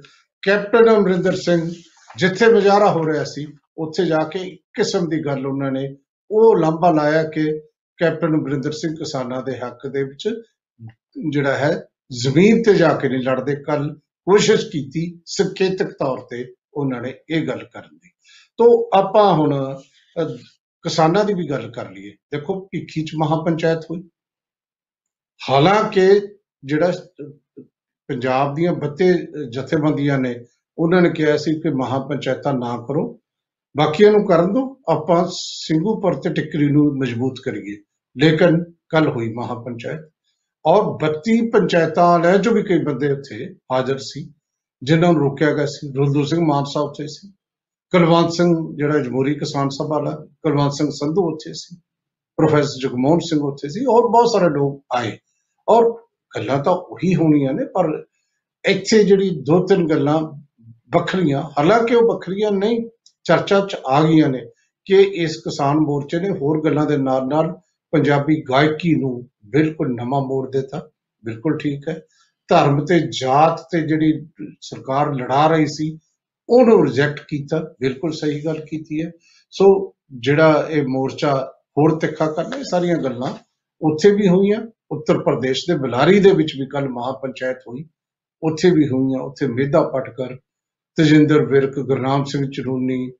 [0.42, 1.70] ਕੈਪਟਨ ਅਮਰਿੰਦਰ ਸਿੰਘ
[2.16, 3.46] ਜਿੱਥੇ ਮੁਜ਼ਾਹਰਾ ਹੋ ਰਿਹਾ ਸੀ
[3.78, 5.96] ਉੱਥੇ ਜਾ ਕੇ ਇੱਕ ਕਿਸਮ ਦੀ ਗੱਲ ਉਹਨਾਂ ਨੇ
[6.30, 7.60] ਉਹ ਲਾਂਭਾ ਲਾਇਆ ਕਿ
[7.96, 10.28] ਕੈਪਟਨ ਅਮਰਿੰਦਰ ਸਿੰਘ ਕਿਸਾਨਾਂ ਦੇ ਹੱਕ ਦੇ ਵਿੱਚ
[11.30, 17.00] ਜਿਹੜਾ ਹੈ ਜ਼ਮੀਨ ਤੇ ਜਾ ਕੇ ਨਹੀਂ ਲੜਦੇ। ਕੱਲ ਕੋਸ਼ਿਸ਼ ਕੀਤੀ ਸੰਕੇਤਕ ਤੌਰ ਤੇ ਉਹਨਾਂ
[17.00, 18.08] ਨੇ ਇਹ ਗੱਲ ਕਰਨ ਦੀ।
[18.56, 19.78] ਤੋਂ ਆਪਾਂ ਹੁਣ
[20.20, 20.36] ਅਹ,
[20.82, 24.10] ਕਿਸਾਨਾਂ ਦੀ ਵੀ ਗੱਲ ਕਰ ਲਈਏ। ਦੇਖੋ ਭਿੱਖੀ ਚ ਮਹਾਪੰਚਾਇਤ ਹੋਈ।
[25.50, 26.20] ਹਾਲਾਂਕਿ
[26.64, 27.62] ਜਿਹੜਾ ਅਹ,
[28.08, 29.14] ਪੰਜਾਬ ਦੀਆਂ ਬੱਤੇ
[29.50, 30.44] ਜਥੇਬੰਦੀਆਂ ਨੇ
[30.78, 33.20] ਉਹਨਾਂ ਨੇ ਕਿਹਾ ਸੀ ਕਿ ਮਹਾਪੰਚਾਇਤਾਂ ਨਾ ਕਰੋ।
[33.76, 37.76] ਬਾਕੀਆਂ ਨੂੰ ਕਰਨ ਦਿਓ ਆਪਾਂ ਸਿੰਘੂਪੁਰ ਤੇ ਟਿੱਕਰੀ ਨੂੰ ਮਜ਼ਬੂਤ ਕਰੀਏ।
[38.24, 40.00] ਲੇਕਿਨ ਕੱਲ ਹੋਈ ਮਹਾਪੰਚਾਇਤ।
[40.66, 44.32] ਔਰ 32 ਪੰਚਾਇਤਾਂ ਵਾਲਿਆਂ ਚੋਂ ਵੀ ਕਈ ਬੰਦੇ ਉੱਥੇ ਹਾਜ਼ਰ ਸੀ
[44.82, 47.32] ਜਿਨ੍ਹਾਂ ਨੂੰ ਰੋਕਿਆ ਗਿਆ ਸੀ। ਰੁਲਦੂ ਸਿੰਘ ਮਾਨਸਾ ਉੱਥੇ ਸੀ।
[47.92, 50.11] ਕੁਲਵੰਤ ਸਿੰਘ, ਜਿਹੜਾ ਜਮਹੂਰੀ ਕਿਸਾਨ ਸਭਾ ਵਾਲਾ,
[50.42, 51.76] ਕੁਲਵੰਤ ਸਿੰਘ ਸੰਧੂ ਉੱਥੇ ਸੀ।
[52.37, 55.18] ਪ੍ਰੋਫੈਸਰ ਜਗਮੋਹਨ ਸਿੰਘ ਉੱਥੇ ਸੀ ਔਰ ਬਹੁਤ ਸਾਰੇ ਲੋਕ ਆਏ।
[55.68, 55.92] ਔਰ
[56.37, 58.04] ਗੱਲਾਂ ਤਾਂ ਉਹੀ ਹੋਣੀਆਂ ਨੇ, ਪਰ
[58.64, 60.22] ਇੱਥੇ ਜਿਹੜੀ ਦੋ ਤਿੰਨ ਗੱਲਾਂ
[60.92, 62.88] ਵੱਖਰੀਆਂ, ਹਾਲਾਂਕਿ ਉਹ ਵੱਖਰੀਆਂ ਨਹੀਂ,
[63.25, 64.40] ਚਰਚਾ 'ਚ ਆ ਗਈਆਂ ਨੇ
[64.84, 67.59] ਕਿ ਇਸ ਕਿਸਾਨ ਮੋਰਚੇ ਨੇ ਹੋਰ ਗੱਲਾਂ ਦੇ ਨਾਲ ਨਾਲ
[67.92, 70.88] ਪੰਜਾਬੀ ਗਾਇਕੀ ਨੂੰ ਬਿਲਕੁਲ ਨਵਾਂ ਮੋੜ ਦਿੱਤਾ।
[71.24, 72.00] ਬਿਲਕੁਲ ਠੀਕ ਹੈ।
[72.48, 74.26] ਧਰਮ ਤੇ ਜਾਤ ਤੇ ਜਿਹੜੀ
[74.61, 75.98] ਸਰਕਾਰ ਲੜਾ ਰਹੀ ਸੀ
[76.48, 79.11] ਉਹਨੂੰ ਰਿਜੈਕਟ ਕੀਤਾ ਬਿਲਕੁਲ ਸਹੀ ਗੱਲ ਕੀਤੀ ਹੈ।
[79.50, 83.35] ਸੋ ਜਿਹੜਾ ਇਹ ਮੋਰਚਾ ਹੋਰ ਤਿੱਖਾ ਕਰਨਾ ਇਹ ਸਾਰੀਆਂ ਗੱਲਾਂ
[83.83, 87.88] ਉੱਥੇ ਵੀ ਹੋਈਆਂ ਉੱਤਰ ਪ੍ਰਦੇਸ਼ ਦੇ ਬਲਾਰੀ ਦੇ ਵਿੱਚ ਵੀ ਕੱਲ ਮਹਾਪੰਚਾਇਤ ਹੋਈ
[88.42, 90.37] ਉੱਥੇ ਵੀ ਹੋਈਆਂ ਉੱਥੇ ਮੇਧਾ ਪਟਕਰ
[90.96, 93.12] ਤਜਿੰਦਰ ਵਿਰਕ ਗੁਰਨਾਮ ਸਿੰਘ ਚਰੂਨੀ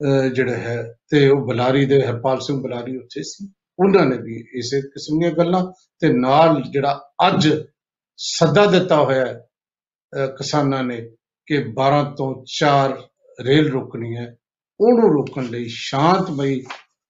[0.00, 4.44] ਅਹ ਜਿਹੜਾ ਹੈ ਤੇ ਉਹ ਬਲਾਰੀ ਦੇ ਹਰਪਾਲ ਸਿੰਘ ਬਲਾਰੀ ਉੱਥੇ ਸੀ। ਉਹਨਾਂ ਨੇ ਵੀ
[4.54, 7.48] ਇਸੇ ਕਿਸਮ ਦੀਆਂ ਗੱਲਾਂ ਤੇ ਨਾਲ ਜਿਹੜਾ ਅੱਜ
[8.16, 9.46] ਸੱਦਾ ਦਿੱਤਾ ਹੋਇਆ ਹੈ,
[10.12, 11.10] ਅਹ ਕਿਸਾਨਾਂ ਨੇ
[11.48, 12.92] ਕਿ 12 ਤੋਂ 4
[13.44, 14.36] ਰੇਲ ਰੋਕਣੀ ਹੈ
[14.80, 16.60] ਉਹਨੂੰ ਰੋਕਣ ਲਈ ਸ਼ਾਂਤਮਈ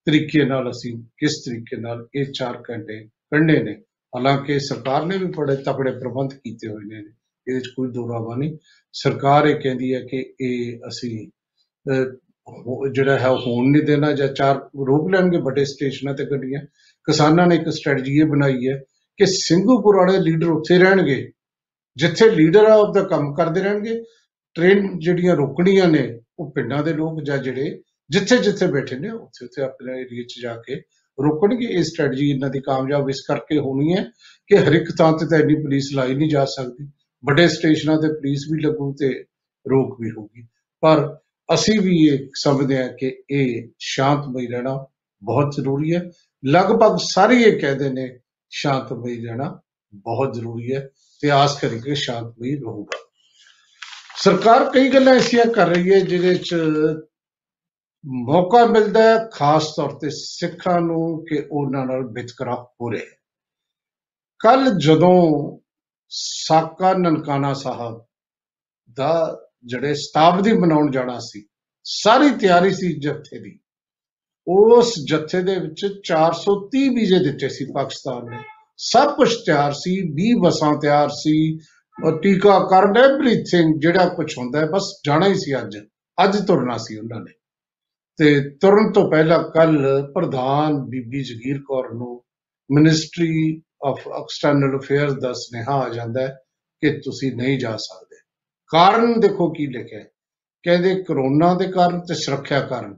[0.04, 3.72] ਤਰੀਕੇ ਨਾਲ ਅਸੀਂ ਕਿਸ ਤਰੀਕੇ ਨਾਲ ਇਹ 4 ਘੰਟੇ ਕੱਢਣੇ ਨੇ?
[4.16, 8.58] ਹਾਲਾਂਕਿ ਸਰਕਾਰ ਨੇ ਵੀ ਬੜੇ ਤਕੜੇ ਪ੍ਰਬੰਧ ਕੀਤੇ ਹੋਏ ਨੇ ਇਹਦੇ ਵਿੱਚ ਕੋਈ ਦੋਰਾਵਾ ਨਹੀਂ।
[8.92, 11.30] ਸਰਕਾਰ ਇਹ ਕਹਿੰਦੀ ਹੈ ਕਿ ਇਹ ਅਸੀਂ
[11.90, 12.16] ਅਹ,
[12.48, 16.60] ਹੋ- ਜਿਹੜਾ ਹੈ ਉਹ ਹੋਣ ਨਹੀਂ ਦੇਣਾ ਜਾਂ ਚਾਰ ਰੋਕ ਲੈਣਗੇ ਵੱਡੇ ਸਟੇਸ਼ਨਾਂ ਤੇ ਗੱਡੀਆਂ।
[17.04, 18.78] ਕਿਸਾਨਾਂ ਨੇ ਇੱਕ ਸਟ੍ਰੈਟਜੀ ਇਹ ਬਣਾਈ ਹੈ
[19.16, 21.30] ਕਿ ਸਿੰਘੂਪੁਰ ਵਾਲੇ ਲੀਡਰ ਉੱਥੇ ਰਹਿਣਗੇ
[21.96, 24.02] ਜਿੱਥੇ ਲੀਡਰ ਆ ਉਹਦਾ ਕੰਮ ਕਰਦੇ ਰਹਿਣਗੇ।
[24.54, 29.44] ਟ੍ਰੇਨ ਜਿਹੜੀਆਂ ਰੋਕਣੀਆਂ ਨੇ, ਉਹ ਪਿੰਡਾਂ ਦੇ ਲੋਕ ਜਾਂ ਜਿਹੜੇ ਜਿੱਥੇ ਜਿੱਥੇ ਬੈਠੇ ਨੇ ਉੱਥੇ
[29.44, 30.74] ਉੱਥੇ ਆਪਣੇ ਏਰੀਆ 'ਚ ਜਾ ਕੇ
[31.18, 34.04] ਰੋਕਣਗੇ। ਇਹ ਸਟ੍ਰੈਟਜੀ ਇਹਨਾਂ ਦੀ ਕਾਮਯਾਬ ਇਸ ਕਰਕੇ ਹੋਣੀ ਹੈ
[34.46, 36.90] ਕਿ ਹਰ ਇੱਕ ਥਾਂ ਤੇ ਤਾਂ ਇੰਨੀ ਪੁਲਿਸ ਲਾਈ ਨਹੀਂ ਜਾ ਸਕਦੀ।
[37.24, 39.24] ਵੱਡੇ ਸਟੇਸ਼ਨਾਂ ਤੇ ਪੁਲਿਸ ਵੀ ਲੱਗੂ ਤੇ
[39.70, 40.46] ਰੋਕ ਵੀ ਹੋਊਗੀ।
[40.80, 41.18] ਪਰ
[41.54, 44.86] ਅਸੀਂ ਵੀ ਇਹ ਸਮਝਦੇ ਹਾਂ ਕਿ ਇਹ ਸ਼ਾਂਤਮਈ ਰਹਿਣਾ
[45.22, 46.10] ਬਹੁਤ ਜ਼ਰੂਰੀ ਹੈ।
[46.46, 48.18] ਲਗਭਗ ਸਾਰੇ ਇਹ ਕਹਿੰਦੇ ਨੇ,
[48.50, 49.60] ਸ਼ਾਂਤਮਈ ਰਹਿਣਾ
[49.94, 50.88] ਬਹੁਤ ਜ਼ਰੂਰੀ ਹੈ
[51.20, 53.07] ਤੇ ਆਸ ਕਰੀ ਕਿ ਸ਼ਾਂਤਮਈ ਰਹੂਗਾ।
[54.18, 56.54] ਸਰਕਾਰ ਕਈ ਗੱਲਾਂ ਐਸੀਆਂ ਕਰ ਰਹੀ ਹੈ ਜਿਹਦੇ ਚ
[58.06, 63.16] ਮੌਕਾ ਮਿਲਦਾ ਹੈ, ਖਾਸ ਤੌਰ ਤੇ ਸਿੱਖਾਂ ਨੂੰ ਕਿ ਉਹਨਾਂ ਨਾਲ ਵਿਤਕਰਾ ਹੋ ਰਿਹਾ ਹੈ।
[64.38, 65.58] ਕੱਲ ਜਦੋਂ
[66.08, 68.04] ਸਾਕਾ ਨਨਕਾਣਾ ਸਾਹਿਬ
[68.92, 71.46] ਦਾ ਜਿਹੜੇ ਸ਼ਤਾਬਦੀ ਮਨਾਉਣ ਜਾਣਾ ਸੀ,
[71.84, 73.58] ਸਾਰੀ ਤਿਆਰੀ ਸੀ ਜੱਥੇ ਦੀ।
[74.48, 78.42] ਉਸ ਜੱਥੇ ਦੇ ਵਿੱਚ 430 ਵੀਜ਼ੇ ਦਿੱਤੇ ਸੀ ਪਾਕਿਸਤਾਨ ਨੇ।
[78.76, 81.58] ਸਭ ਕੁਝ ਤਿਆਰ ਸੀ 20 ਬੱਸਾਂ ਤਿਆਰ ਸੀ
[82.04, 85.78] ਔਰ ਟੀਕਾਕਰਨ ਐਵਰੀਥਿੰਗ ਜਿਹੜਾ ਕੁਝ ਹੁੰਦਾ ਹੈ, ਬਸ ਜਾਣਾ ਹੀ ਸੀ ਅੱਜ।
[86.24, 87.32] ਅੱਜ ਤੁਰਨਾ ਸੀ ਉਹਨਾਂ ਨੇ।
[88.16, 92.24] ਤੇ ਤੁਰਨ ਤੋਂ ਪਹਿਲਾਂ ਕੱਲ ਪ੍ਰਧਾਨ ਬੀਬੀ ਜਗੀਰ ਕੌਰ ਨੂੰ
[92.72, 96.38] ਮਿਨਿਸਟਰੀ ਆਫ ਐਕਸਟਰਨਲ ਅਫੇਅਰਸ ਦਾ ਸੁਨੇਹਾ ਆ ਜਾਂਦਾ ਹੈ
[96.80, 98.16] ਕਿ ਤੁਸੀਂ ਨਹੀਂ ਜਾ ਸਕਦੇ।
[98.68, 100.10] ਕਾਰਨ ਦੇਖੋ ਕੀ ਲਿਖਿਆ ਹੈ।
[100.62, 102.94] ਕਹਿੰਦੇ ਕਰੋਨਾ ਦੇ ਕਾਰਨ ਤੇ ਸੁਰੱਖਿਆ ਕਾਰਨ।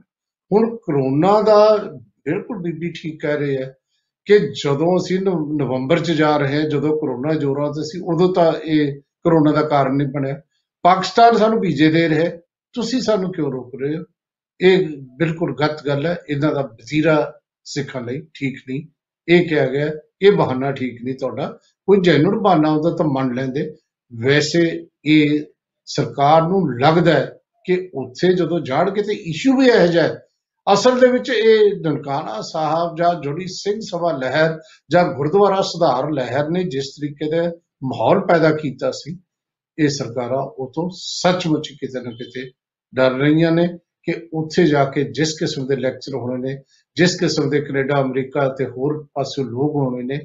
[0.51, 3.73] ਹੁਣ ਕਰੋਨਾ ਦਾ ਬਿਲਕੁਲ ਬੀਬੀ ਠੀਕ ਕਹਿ ਰਹੇ ਹੈ।
[4.25, 8.33] ਕਿ ਜਦੋਂ ਅਸੀਂ ਨਵ- ਨਵੰਬਰ ਚ ਜਾ ਰਹੇ ਹਾਂ ਜਦੋਂ ਕਰੋਨਾ ਜ਼ੋਰਾਂ ਤੇ ਸੀ ਉਦੋਂ
[8.33, 10.41] ਤਾਂ ਇਹ ਕਰੋਨਾ ਦਾ ਕਾਰਨ ਨਹੀਂ ਬਣਿਆ।
[10.81, 12.41] ਪਾਕਿਸਤਾਨ ਸਾਨੂੰ ਵੀਜ਼ੇ ਦੇ ਰਿਹਾ ਹੈ,
[12.73, 14.03] ਤੁਸੀਂ ਸਾਨੂੰ ਕਿਉਂ ਰੋਕ ਰਹੇ ਹੋ?
[14.61, 18.87] ਇਹ ਬਿਲਕੁਲ ਗਲਤ ਗੱਲ ਹੈ। ਇਹਨਾਂ ਦਾ ਵਜ਼ੀਰਾ ਸਿੱਖਣ ਲਈ ਠੀਕ ਨਹੀਂ।
[19.27, 23.33] ਇਹ ਕਿਹਾ ਗਿਆ ਹੈ, ਇਹ ਬਹਾਨਾ ਠੀਕ ਨਹੀਂ ਤੁਹਾਡਾ। ਕੋਈ ਜੈਨੂਨ ਬਹਾਨਾ ਹੁੰਦਾ ਤਾਂ ਮੰਨ
[23.33, 23.75] ਲੈਂਦੇ।
[24.23, 25.43] ਵੈਸੇ ਇਹ
[25.85, 30.25] ਸਰਕਾਰ ਨੂੰ ਲੱਗਦਾ ਹੈ ਕਿ ਉੱਥੇ ਜਦੋਂ ਜਾਣਗੇ ਤੇ ਇਸ਼ੂ ਵੀ ਇਹੋ ਜਿਹਾ ਹੈ।
[30.67, 34.57] ਅਸਲ ਦੇ ਵਿੱਚ ਇਹ ਨਨਕਾਣਾ ਸਾਹਿਬ ਜਾਂ ਜੁੜੀ ਸਿੰਘ ਸਭਾ ਲਹਿਰ
[34.91, 37.47] ਜਾਂ ਗੁਰਦੁਆਰਾ ਸੁਧਾਰ ਲਹਿਰ ਨੇ ਜਿਸ ਤਰੀਕੇ ਦੇ
[37.83, 39.17] ਮਾਹੌਲ ਪੈਦਾ ਕੀਤਾ ਸੀ,
[39.77, 42.49] ਇਹ ਸਰਕਾਰਾਂ ਉਹ ਤੋਂ ਸੱਚਮੁੱਚ ਕਿਤੇ ਨਾ ਕਿਤੇ
[42.93, 43.67] ਡਰ ਰਹੀਆਂ ਨੇ
[44.03, 46.57] ਕਿ ਉੱਥੇ ਜਾ ਕੇ ਜਿਸ ਕਿਸਮ ਦੇ ਲੈਕਚਰ ਹੋਣੇ ਨੇ,
[46.97, 50.17] ਜਿਸ ਕਿਸਮ ਦੇ ਕੈਨੇਡਾ, ਅਮਰੀਕਾ ਤੇ ਹੋਰ ਪਾਸੇ ਲੋਕ ਹੋਣੇ ਨੇ,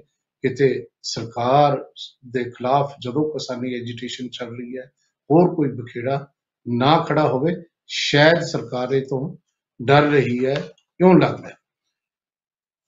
[0.45, 1.85] ਕਿਤੇ ਸਰਕਾਰ
[2.27, 4.85] ਦੇ ਖਿਲਾਫ ਜਦੋਂ ਕਿਸਾਨੀ ਐਜੀਟੇਸ਼ਨ ਚੱਲ ਰਹੀ ਹੈ,
[5.31, 6.27] ਹੋਰ ਕੋਈ ਬਖੇੜਾ
[6.67, 7.55] ਨਾ ਖੜਾ ਹੋਵੇ,
[7.87, 9.37] ਸ਼ਾਇਦ ਸਰਕਾਰ ਇਹ ਤੋਂ
[9.81, 11.55] ਡਰ ਰਹੀ ਹੈ ਕਿਉਂ ਲੱਗਦਾ ਹੈ?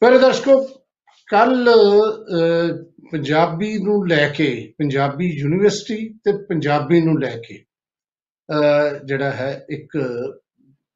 [0.02, 0.60] ਪਰ ਦਰਸ਼ਕੋ
[1.28, 1.68] ਕੱਲ
[3.12, 7.64] ਪੰਜਾਬੀ ਨੂੰ ਲੈ ਕੇ ਪੰਜਾਬੀ ਯੂਨੀਵਰਸਿਟੀ ਤੇ ਪੰਜਾਬੀ ਨੂੰ ਲੈ ਕੇ
[8.48, 9.96] ਅਹ, ਜਿਹੜਾ ਹੈ ਇੱਕ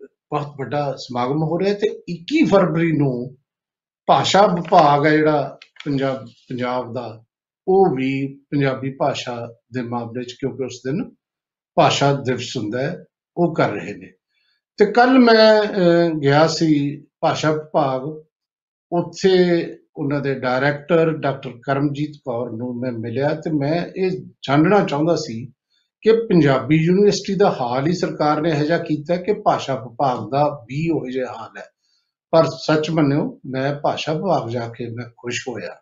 [0.00, 3.37] ਬਹੁਤ ਵੱਡਾ ਸਮਾਗਮ ਹੋ ਰਿਹਾ ਤੇ 21 ਫਰਵਰੀ ਨੂੰ
[4.09, 7.24] ਭਾਸ਼ਾ ਵਿਭਾਗ ਹੈ ਜਿਹੜਾ ਪੰਜਾਬ ਪੰਜਾਬ ਦਾ
[7.66, 8.11] ਉਹ ਵੀ
[8.50, 9.35] ਪੰਜਾਬੀ ਭਾਸ਼ਾ
[9.72, 11.11] ਦੇ ਮਾਮਲੇ 'ਚ ਕਿਉਂਕਿ ਉਸ ਦਿਨ
[11.76, 13.05] ਭਾਸ਼ਾ ਦਿਵਸ ਹੁੰਦਾ ਹੈ
[13.37, 14.12] ਉਹ ਕਰ ਰਹੇ ਨੇ।
[14.78, 18.02] ਤੇ ਕੱਲ ਮੈਂ ਅਹ, ਗਿਆ ਸੀ ਭਾਸ਼ਾ ਵਿਭਾਗ।
[18.92, 19.30] ਉੱਥੇ
[19.96, 24.11] ਉਹਨਾਂ ਦੇ ਡਾਇਰੈਕਟਰ ਡਾਕਟਰ ਕਰਮਜੀਤ ਕੌਰ ਨੂੰ ਮੈਂ ਮਿਲਿਆ ਤੇ ਮੈਂ ਇਹ
[24.42, 25.52] ਜਾਣਨਾ ਚਾਹੁੰਦਾ ਸੀ
[26.00, 30.48] ਕਿ ਪੰਜਾਬੀ ਯੂਨੀਵਰਸਿਟੀ ਦਾ ਹਾਲ ਹੀ ਸਰਕਾਰ ਨੇ ਇਹੋ ਜਿਹਾ ਕੀਤਾ ਕਿ ਭਾਸ਼ਾ ਵਿਭਾਗ ਦਾ
[30.64, 31.64] ਵੀ ਉਹੋ ਜਿਹਾ ਹਾਲ ਹੈ।
[32.30, 35.76] ਪਰ ਸੱਚ ਮੰਨਿਓ ਮੈਂ ਭਾਸ਼ਾ ਵਿਭਾਗ ਜਾ ਕੇ ਮੈਂ ਖੁਸ਼ ਹੋਇਆ।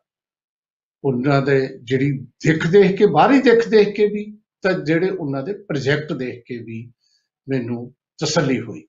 [1.05, 5.53] ਉਹਨਾਂ ਦੇ ਜਿਹੜੀ ਦਿੱਖ ਦੇਖ ਕੇ ਬਾਹਰੀ ਦਿੱਖ ਦੇਖ ਕੇ ਵੀ ਤਾਂ ਜਿਹੜੇ ਉਹਨਾਂ ਦੇ
[5.53, 6.93] ਪ੍ਰੋਜੈਕਟ ਦੇਖ ਕੇ ਵੀ
[7.49, 8.87] ਮੈਨੂੰ ਤਸੱਲੀ ਹੋਈ।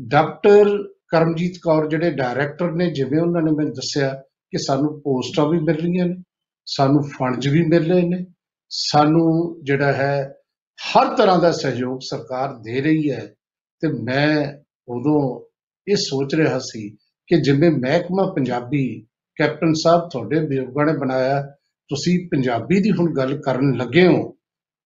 [0.00, 5.58] ਡਾਕਟਰ ਕਰਮਜੀਤ ਕੌਰ ਜਿਹੜੇ ਡਾਇਰੈਕਟਰ ਨੇ, ਜਿਵੇਂ ਉਹਨਾਂ ਨੇ ਮੈਨੂੰ ਦੱਸਿਆ ਕਿ ਸਾਨੂੰ ਪੋਸਟਾਂ ਵੀ
[5.58, 6.22] ਮਿਲ ਰਹੀਆਂ ਨੇ,
[6.66, 8.26] ਸਾਨੂੰ ਫੰਡਸ ਵੀ ਮਿਲ ਰਹੇ ਨੇ,
[8.70, 10.34] ਸਾਨੂੰ ਜਿਹੜਾ ਹੈ
[10.78, 13.34] ਹਰ ਤਰ੍ਹਾਂ ਦਾ ਸਹਿਯੋਗ ਸਰਕਾਰ ਦੇ ਰਹੀ ਹੈ।
[13.80, 14.52] ਤੇ ਮੈਂ
[14.88, 15.48] ਉਦੋਂ
[15.90, 21.42] ਇਹ ਸੋਚ ਰਿਹਾ ਸੀ ਕਿ ਜਿਵੇਂ ਮਹਿਕਮਾ ਪੰਜਾਬੀ, ਕੈਪਟਨ ਸਾਹਿਬ ਤੁਹਾਡੇ ਬਜ਼ੁਰਗਾਂ ਨੇ ਬਣਾਇਆ,
[21.88, 24.36] ਤੁਸੀਂ ਪੰਜਾਬੀ ਦੀ ਹੁਣ ਗੱਲ ਕਰਨ ਲੱਗੇ ਹੋ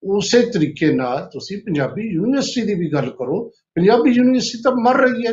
[0.04, 5.26] ਉਸੇ ਤਰੀਕੇ ਨਾਲ ਤੁਸੀਂ ਪੰਜਾਬੀ ਯੂਨੀਵਰਸਿਟੀ ਦੀ ਵੀ ਗੱਲ ਕਰੋ ਪੰਜਾਬੀ ਯੂਨੀਵਰਸਿਟੀ ਤਾਂ ਮਰ ਰਹੀ
[5.26, 5.32] ਹੈ।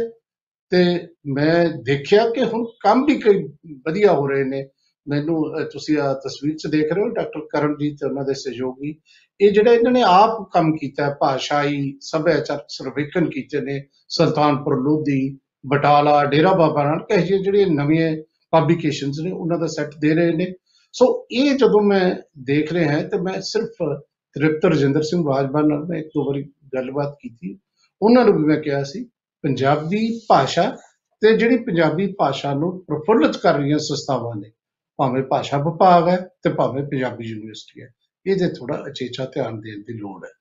[0.69, 3.43] ਤੇ ਮੈਂ ਦੇਖਿਆ ਕਿ ਹੁਣ ਕੰਮ ਵੀ ਕਈ
[3.77, 4.69] ਵਧੀਆ ਹੋ ਰਹੇ ਨੇ।
[5.07, 8.99] ਮੈਨੂੰ ਅਹ, ਤੁਸੀਂ ਆ ਤਸਵੀਰ 'ਚ ਦੇਖ ਰਹੇ ਹੋ ਡਾਕਟਰ ਕਰਮਜੀਤ ਤੇ ਉਹਨਾਂ ਦੇ ਸਹਿਯੋਗੀ।
[9.41, 15.37] ਇਹ ਜਿਹੜਾ ਇਹਨਾਂ ਨੇ ਆਪ ਕੰਮ ਕੀਤਾ ਹੈ ਭਾਸ਼ਾਈ ਸੱਭਿਆਚਾਰਕ ਸਰਵੇਖਣ ਕੀਤੇ ਨੇ ਸੁਲਤਾਨਪੁਰ ਲੋਧੀ
[15.65, 18.17] ਬਟਾਲਾ ਡੇਰਾ ਬਾਬਾ ਨਾਨਕ ਇਹ ਜਿਹੇ ਜਿਹੜੇ ਨਵੀਆਂ
[18.51, 20.53] ਪਬਲੀਕੇਸ਼ਨਸ ਨੇ ਉਹਨਾਂ ਦਾ ਸੈੱਟ ਦੇ ਰਹੇ ਨੇ।
[20.93, 23.99] ਸੋ ਇਹ ਜਦੋਂ ਮੈਂ ਦੇਖ ਰਿਹਾ ਹਾਂ ਤੇ ਮੈਂ ਸਿਰਫ
[24.35, 26.43] ਤ੍ਰਿਪਤ ਰਜਿੰਦਰ ਸਿੰਘ ਬਾਜਵਾ ਨਾਲ ਮੈਂ ਇੱਕ ਦੋ ਵਾਰੀ
[26.75, 27.59] ਗੱਲਬਾਤ ਕੀਤੀ।
[28.01, 29.03] ਉਹਨਾਂ ਨੂੰ ਵੀ ਮੈਂ ਕਿਹਾ ਸੀ,
[29.43, 30.75] ਪੰਜਾਬੀ ਭਾਸ਼ਾ
[31.21, 34.51] ਤੇ ਜਿਹੜੀ ਪੰਜਾਬੀ ਭਾਸ਼ਾ ਨੂੰ ਪ੍ਰਫੁੱਲਤ ਕਰ ਰਹੀਆਂ ਸੰਸਥਾਵਾਂ ਨੇ,
[34.99, 37.87] ਭਾਵੇਂ ਭਾਸ਼ਾ ਵਿਭਾਗ ਹੈ ਤੇ ਭਾਵੇਂ ਪੰਜਾਬੀ ਯੂਨੀਵਰਸਿਟੀ ਹੈ,
[38.25, 40.31] ਇਹਦੇ ਥੋੜਾ ਅਚੇਚਾ ਧਿਆਨ ਦੇਣ ਦੀ ਲੋੜ ਹੈ।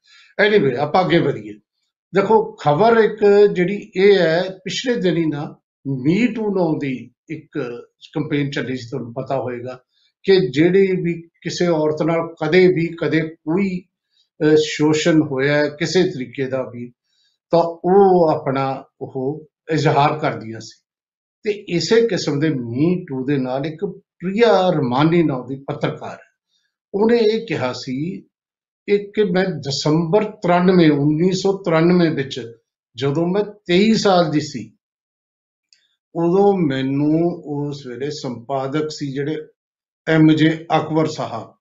[0.47, 1.53] ਐਨੀਵੇ ਆਪਾਂ ਅੱਗੇ ਵਧੀਏ।
[2.15, 7.59] ਦੇਖੋ, ਖਬਰ ਇੱਕ ਜਿਹੜੀ ਇਹ ਹੈ, ਪਿਛਲੇ ਦਿਨੀ ਨਾ ਮੀ ਟੂ ਨਾਂ ਦੀ ਇੱਕ
[8.15, 9.79] ਕੰਪੇਨ ਚੱਲੀ ਸੀ, ਤੁਹਾਨੂੰ ਪਤਾ ਹੋਵੇਗਾ
[10.23, 13.83] ਕਿ ਜਿਹੜੀ ਵੀ ਕਿਸੇ ਔਰਤ ਨਾਲ ਕਦੇ ਵੀ ਕਦੇ ਕੋਈ
[14.45, 16.93] ਅਹ, ਸ਼ੋਸ਼ਣ ਹੋਇਆ ਹੈ, ਕਿਸੇ ਤਰੀਕੇ ਦਾ ਵੀ
[17.51, 20.83] ਤਾਂ ਉਹ ਆਪਣਾ ਉਹ ਇਜ਼ਹਾਰ ਕਰਦੀਆਂ ਸੀ।
[21.43, 26.33] ਤੇ ਇਸੇ ਕਿਸਮ ਦੇ ਮੀ ਟੂ ਦੇ ਨਾਲ ਇੱਕ ਪ੍ਰਿਆ ਰਮਾਨੀ ਨਾਂ ਦੀ ਪੱਤਰਕਾਰ ਹੈ।
[26.95, 28.25] ਉਹਨੇ ਇਹ ਕਿਹਾ ਸੀ
[28.89, 32.53] ਇਹ ਕਿ ਮੈਂ ਦਸੰਬਰ 93 1993 ਵਿੱਚ
[32.97, 34.77] ਜਦੋਂ ਮੈਂ 23 ਸਾਲ ਦੀ ਸੀ
[36.15, 39.37] ਉਦੋਂ ਮੈਨੂੰ ਉਸ ਵੇਲੇ ਸੰਪਾਦਕ ਸੀ ਜਿਹੜੇ
[40.09, 41.55] ਐਮ ਜੇ ਅਕਬਰ ਸਾਹਿਬ।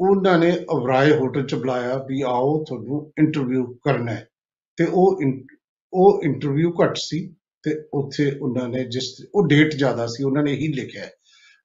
[0.00, 4.28] ਉਹਨਾਂ ਨੇ ਅਵਰਾਏ ਹੋਟਲ ਚ ਬੁਲਾਇਆ ਵੀ ਆਓ ਤੁਹਾਨੂੰ ਇੰਟਰਵਿਊ ਕਰਨਾ ਹੈ।
[4.76, 5.56] ਤੇ ਉਹ ਇਨ-
[5.92, 10.52] ਉਹ ਇੰਟਰਵਿਊ ਘੱਟ ਸੀ ਤੇ ਉੱਥੇ ਉਹਨਾਂ ਨੇ ਜਿਸ ਉਹ ਡੇਟ ਜ਼ਿਆਦਾ ਸੀ ਉਹਨਾਂ ਨੇ
[10.52, 11.12] ਇਹੀ ਲਿਖਿਆ ਹੈ।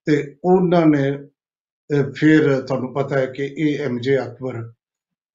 [0.06, 4.74] ਤੇ ਉਹਨਾਂ ਨੇ ਅਹ, ਫਿਰ ਤੁਹਾਨੂੰ ਪਤਾ ਹੈ ਕਿ ਇਹ ਐਮ ਜੇ ਅਕਬਰ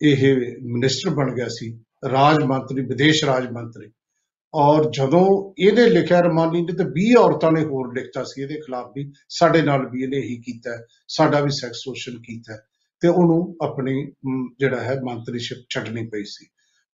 [0.03, 3.93] ਇਹ ਮਿਨਿਸਟਰ ਬਣ ਗਿਆ ਸੀ ਰਾਜ ਮੰਤਰੀ ਵਿਦੇਸ਼ ਰਾਜ ਮੰਤਰੀ।
[4.55, 8.93] ਔਰ ਜਦੋਂ ਇਹਨੇ ਲਿਖਿਆ ਰਮਾਨੀ ਨੇ ਤੇ 20 ਔਰਤਾਂ ਨੇ ਹੋਰ ਲਿਖਤਾ ਸੀ ਇਹਦੇ ਖਿਲਾਫ
[8.97, 12.61] ਵੀ ਸਾਡੇ ਨਾਲ ਵੀ ਇਹਨੇ ਇਹੀ ਕੀਤਾ ਹੈ, ਸਾਡਾ ਵੀ ਸੈਕਸ ਸ਼ੋਸ਼ਣ ਕੀਤਾ ਹੈ।
[13.01, 16.47] ਤੇ ਉਹਨੂੰ ਆਪਣੀ ਅਮ, ਜਿਹੜਾ ਹੈ ਮੰਤਰੀਸ਼ਿਪ ਛੱਡਣੀ ਪਈ ਸੀ।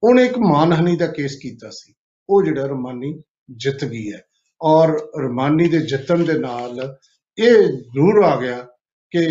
[0.03, 1.93] ਉਹਨੇ ਇੱਕ ਮਾਨਹਾਨੀ ਦਾ ਕੇਸ ਕੀਤਾ ਸੀ।
[2.29, 4.21] ਉਹ ਜਿਹੜਾ ਰਮਾਨੀ ਜਿੱਤ ਗਈ ਹੈ।
[4.61, 6.97] ਔਰ ਰਮਾਨੀ ਦੇ ਜਿੱਤਣ ਦੇ ਨਾਲ
[7.39, 8.67] ਇਹ ਜ਼ਰੂਰ ਆ ਗਿਆ
[9.11, 9.27] ਕਿ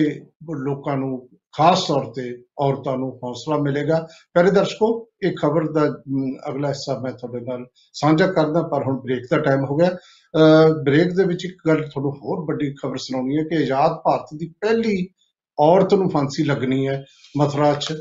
[0.65, 2.23] ਲੋਕਾਂ ਨੂੰ ਖਾਸ ਤੌਰ ਤੇ
[2.59, 3.99] ਔਰਤਾਂ ਨੂੰ ਹੌਸਲਾ ਮਿਲੇਗਾ
[4.35, 4.89] ਪਿਆਰੇ ਦਰਸ਼ਕੋ
[5.23, 7.65] ਇਹ ਖਬਰ ਦਾ ਅਮ, ਅਗਲਾ ਹਿੱਸਾ ਮੈਂ ਤੁਹਾਡੇ ਨਾਲ
[7.95, 9.91] ਸਾਂਝਾ ਕਰਦਾ ਪਰ ਹੁਣ ਬ੍ਰੇਕ ਦਾ ਟਾਈਮ ਹੋ ਗਿਆ
[10.83, 14.49] ਬ੍ਰੇਕ ਦੇ ਵਿੱਚ ਇੱਕ ਗੱਲ ਤੁਹਾਨੂੰ ਹੋਰ ਵੱਡੀ ਖਬਰ ਸੁਣਾਉਣੀ ਹੈ ਕਿ ਆਜ਼ਾਦ ਭਾਰਤ ਦੀ
[14.61, 15.07] ਪਹਿਲੀ
[15.59, 17.03] ਔਰਤ ਨੂੰ ਫਾਂਸੀ ਲੱਗਣੀ ਹੈ
[17.37, 17.95] ਮਥੁਰਾ 'ਚ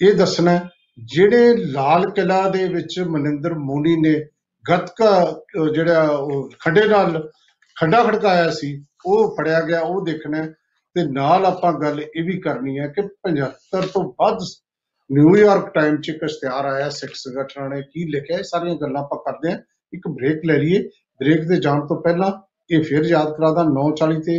[0.00, 0.68] ਇਹ ਦੱਸਣਾ ਹੈ,
[1.12, 4.14] ਜਿਹੜੇ ਲਾਲ ਕਿਲਾ ਦੇ ਵਿੱਚ ਮਨਿੰਦਰ ਮੋਨੀ ਨੇ
[4.64, 7.28] ਗੱਤਕਾ ਅਹ, ਜਿਹੜਾ ਉਹ ਖੰਡੇ ਨਾਲ
[7.76, 8.72] ਖੰਡਾ ਖੜਕਾਇਆ ਸੀ
[9.06, 10.48] ਉਹ ਫੜਿਆ ਗਿਆ ਉਹ ਦੇਖਣਾ ਹੈ।
[10.94, 14.38] ਤੇ ਨਾਲ ਆਪਾਂ ਗੱਲ ਇਹ ਵੀ ਕਰਨੀ ਹੈ ਕਿ 75 ਤੋਂ ਵੱਧ
[15.12, 19.18] ਨਿਊਯਾਰਕ ਟਾਈਮ 'ਚ ਇੱਕ ਇਸ਼ਤਿਹਾਰ ਆਇਆ, ਸਿੱਖ ਸੰਗਠਨਾਂ ਨੇ ਕੀ ਲਿਖਿਆ, ਇਹ ਸਾਰੀਆਂ ਗੱਲਾਂ ਆਪਾਂ
[19.18, 19.58] ਕਰਦੇ ਹਾਂ।
[19.92, 20.82] ਇੱਕ ਬ੍ਰੇਕ ਲੈ ਲਈਏ।
[21.20, 22.32] ਬ੍ਰੇਕ ਦੇ ਜਾਣ ਤੋਂ ਪਹਿਲਾਂ
[22.74, 24.36] ਇਹ ਫਿਰ ਯਾਦ ਕਰਾਦਾ 9:40 ਤੇ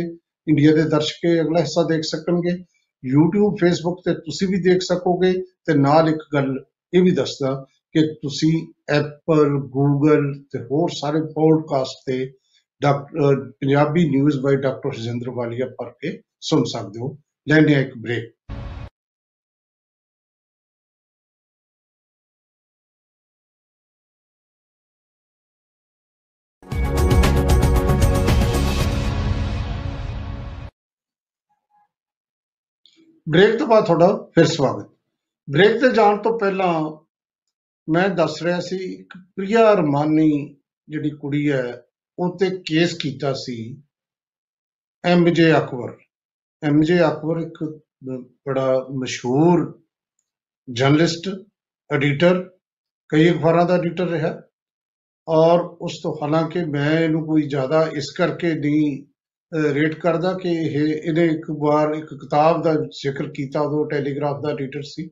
[0.48, 2.52] ਇੰਡੀਆ ਦੇ ਦਰਸ਼ਕ ਇਹ ਅਗਲਾ ਹਿੱਸਾ ਦੇਖ ਸਕਣਗੇ।
[3.14, 5.32] YouTube, Facebook ਤੇ ਤੁਸੀਂ ਵੀ ਦੇਖ ਸਕੋਗੇ
[5.66, 11.96] ਤੇ ਨਾਲ ਇੱਕ ਗੱਲ ਇਹ ਵੀ ਦੱਸਦਾ ਕਿ ਤੁਸੀਂ Apple, Google ਤੇ ਹੋਰ ਸਾਰੇ ਪੋਡਕਾਸਟ
[12.06, 12.32] ਤੇ
[12.82, 17.16] doctor Punjabi news by doctor Rajinder Walia ਪੜ੍ਹ ਕੇ ਸੁਣ ਸਕਦੇ ਹੋ
[17.48, 18.32] ਲੈਣੇ ਇੱਕ ਬ੍ਰੇਕ
[33.26, 34.88] ਬ੍ਰੇਕ ਤੋਂ ਬਾਅਦ ਤੁਹਾਡਾ ਫਿਰ ਸਵਾਗਤ।
[35.48, 36.72] ਬ੍ਰੇਕ ਤੇ ਜਾਣ ਤੋਂ ਪਹਿਲਾਂ
[37.88, 40.56] ਮੈਂ ਦੱਸ ਰਿਹਾ ਸੀ, ਇੱਕ ਪ੍ਰਿਆ ਰਮਾਨੀ
[40.88, 41.82] ਜਿਹੜੀ ਕੁੜੀ ਹੈ,
[42.18, 43.82] ਉਹ ਤੇ ਕੇਸ ਕੀਤਾ ਸੀ
[45.04, 45.96] ਐਮਜੇ ਅਕਬਰ
[46.64, 49.82] ਐਮਜੇ ਅਕਬਰ ਇੱਕ ਬ- ਬੜਾ ਮਸ਼ਹੂਰ
[50.72, 51.28] ਜਰਨਲਿਸਟ
[51.92, 52.50] ਐਡੀਟਰ
[53.08, 54.42] ਕਈ ਅਖਬਾਰਾਂ ਦਾ ਐਡੀਟਰ ਰਿਹਾ।
[55.28, 59.06] ਔਰ ਉਸ ਤੋਂ ਹਾਲਾਂਕਿ ਮੈਂ ਇਹਨੂੰ ਕੋਈ ਜ਼ਿਆਦਾ ਇਸ ਕਰਕੇ ਨਹੀਂ
[59.72, 64.50] ਰੇਟ ਕਰਦਾ ਕਿ ਇਹ, ਇਹਨੇ ਇੱਕ ਵਾਰ ਇੱਕ ਕਿਤਾਬ ਦਾ ਜ਼ਿਕਰ ਕੀਤਾ, ਉਦੋਂ ਟੈਲੀਗ੍ਰਾਫ ਦਾ
[64.50, 65.08] ਐਡੀਟਰ ਸੀ।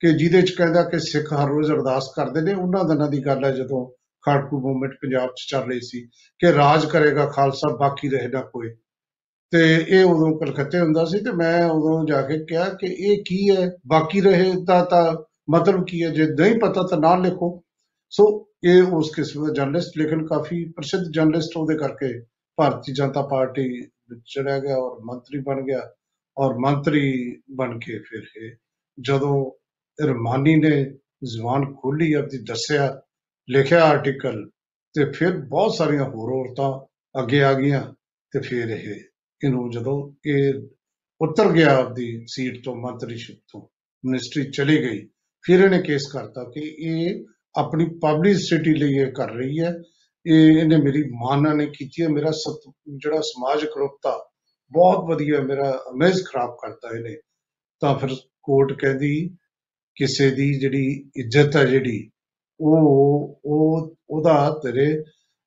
[0.00, 3.44] ਕਿ ਜਿਹਦੇ ਚ ਕਹਿੰਦਾ ਕਿ ਸਿੱਖ ਹਰ ਰੋਜ਼ ਅਰਦਾਸ ਕਰਦੇ ਨੇ। ਉਹਨਾਂ ਦਿਨਾਂ ਦੀ ਗੱਲ
[3.44, 3.86] ਹੈ ਜਦੋਂ
[4.24, 6.06] ਖਾੜਕੂ ਮੂਵਮੈਂਟ ਪੰਜਾਬ ਚ ਚੱਲ ਰਹੀ ਸੀ
[6.38, 8.74] ਕਿ ਰਾਜ ਕਰੇਗਾ ਖਾਲਸਾ, ਬਾਕੀ ਰਹੇ ਨਾ ਕੋਈ।
[9.50, 13.56] ਤੇ ਇਹ ਉਦੋਂ ਕਲਕੱਤੇ ਹੁੰਦਾ ਸੀ ਤੇ ਮੈਂ ਉਦੋਂ ਜਾ ਕੇ ਕਿਹਾ ਕਿ ਇਹ ਕੀ
[13.56, 13.70] ਹੈ?
[13.86, 15.16] ਬਾਕੀ ਰਹੇ ਦਾ ਤਾਂ
[15.50, 16.08] ਮਤਲਬ ਕੀ ਹੈ?
[16.08, 17.62] ਜੇ ਨਹੀਂ ਪਤਾ ਤਾਂ ਨਾ ਲਿਖੋ।
[18.10, 22.24] ਸੋ ਇਹ ਉਸ ਕਿਸਮ ਦਾ ਜਰਨਲਿਸਟ ਲੇਕਿਨ ਕਾਫੀ ਪ੍ਰਸਿੱਧ ਜਰਨਲਿਸਟ ਉਹਦੇ ਕਰਕੇ
[22.56, 23.80] ਭਾਰਤੀ ਜਨਤਾ ਪਾਰਟੀ
[24.10, 25.90] ਵਿੱਚ ਚੜਿਆ ਗਿਆ ਔਰ ਮੰਤਰੀ ਬਣ ਗਿਆ
[26.38, 28.56] ਔਰ ਮੰਤਰੀ ਬਣ ਕੇ ਫਿਰ ਇਹ
[29.00, 29.50] ਜਦੋਂ
[30.04, 30.84] ਰਮਾਨੀ ਨੇ
[31.24, 33.00] ਜ਼ੁਬਾਨ ਖੋਲੀ ਆਪਣੀ ਦੱਸਿਆ,
[33.50, 34.50] ਲਿਖਿਆ ਆਰਟੀਕਲ
[34.94, 36.86] ਤੇ ਫਿਰ ਬਹੁਤ ਸਾਰੀਆਂ ਹੋਰ ਔਰਤਾਂ
[37.20, 37.94] ਅੱਗੇ ਆ ਗਈਆਂ
[38.32, 39.00] ਤੇ ਫਿਰ ਇਹ
[39.44, 40.54] ਇਹਨੂੰ ਜਦੋਂ ਇਹ
[41.20, 43.68] ਉਤਰ ਗਿਆ ਆਪਦੀ ਸੀਟ ਤੋਂ, ਮੰਤਰੀਸ਼ਿਪ ਤੋਂ
[44.04, 45.08] ਮਿਨਿਸਟਰੀ ਚਲੀ ਗਈ,
[45.42, 47.24] ਫਿਰ ਇਹਨੇ ਕੇਸ ਕਰਤਾ ਕਿ ਇਹ
[47.56, 49.74] ਆਪਣੀ ਪਬਲਿਸਿਟੀ ਲਈ ਇਹ ਕਰ ਰਹੀ ਹੈ।
[50.26, 54.30] ਇਹ, ਇਹਨੇ ਮੇਰੀ ਮਾਨਾ ਨੇ ਕੀਤੀ ਹੈ। ਮੇਰਾ ਸਤ- ਜਿਹੜਾ ਸਮਾਜਿਕ ਰੁਖਤਾ
[54.72, 57.16] ਬਹੁਤ ਵਧੀਆ ਮੇਰਾ ਇਮੇਜ ਖਰਾਬ ਕਰਤਾ ਇਹਨੇ।
[57.80, 58.08] ਤਾਂ ਫਿਰ
[58.42, 59.28] ਕੋਰਟ ਕਹਿੰਦੀ,
[59.94, 62.10] ਕਿਸੇ ਦੀ ਜਿਹੜੀ ਇੱਜ਼ਤ ਹੈ ਜਿਹੜੀ,
[62.60, 65.04] ਉਹ ਉਹ, ਉਹਦਾ ਤੇਰੇ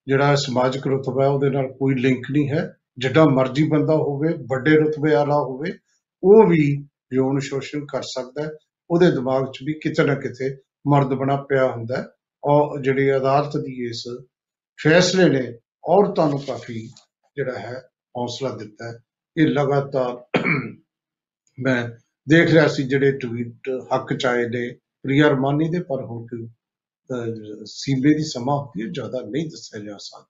[0.08, 4.75] ਜਿਹੜਾ ਸਮਾਜਿਕ ਰੁਤਬਾ ਹੈ ਉਹਦੇ ਨਾਲ ਕੋਈ ਲਿੰਕ ਨਹੀਂ ਹੈ। ਜਿੱਡਾ ਮਰਜ਼ੀ ਬੰਦਾ ਹੋਵੇ ਵੱਡੇ
[4.75, 5.73] ਰੁਤਬੇ ਵਾਲਾ ਹੋਵੇ
[6.23, 8.49] ਉਹ ਵੀ ਯੌਨ ਸ਼ੋਸ਼ਣ ਕਰ ਸਕਦਾ ਹੈ।
[8.91, 12.08] ਉਹਦੇ ਦਿਮਾਗ 'ਚ ਵੀ ਕਿਤੇ ਨਾ ਕਿਤੇ ਮਰਦ ਬਣਾ ਪਿਆ ਹੁੰਦਾ ਹੈ।
[12.45, 14.04] ਔਰ ਜਿਹੜੀ ਅਦਾਲਤ ਦੀ ਇਸ
[14.84, 16.88] ਫੈਸਲੇ ਨੇ ਔਰਤਾਂ ਨੂੰ ਕਾਫੀ
[17.36, 17.82] ਜਿਹੜਾ ਹੈ
[18.17, 18.97] ਹੌਸਲਾ ਦਿੱਤਾ ਹੈ।
[19.38, 20.39] ਇਹ ਲਗਾਤਾਰ
[21.60, 21.89] ਮੈਂ
[22.30, 27.63] ਦੇਖ ਰਿਹਾ ਸੀ ਜਿਹੜੇ ਟਵੀਟ ਹੱਕ ਚਾਏ ਨੇ ਪ੍ਰਿਆ ਰਮਾਨੀ ਦੇ ਪਰ ਹੁਣ ਕਿ ਅਹ,
[27.65, 30.25] ਸੀਮੇ ਦੀ ਸਮਾਂ ਹੁੰਦੀ ਹੈ ਜ਼ਿਆਦਾ ਨਹੀਂ ਦੱਸਿਆ ਜਾ ਸਕਦਾ।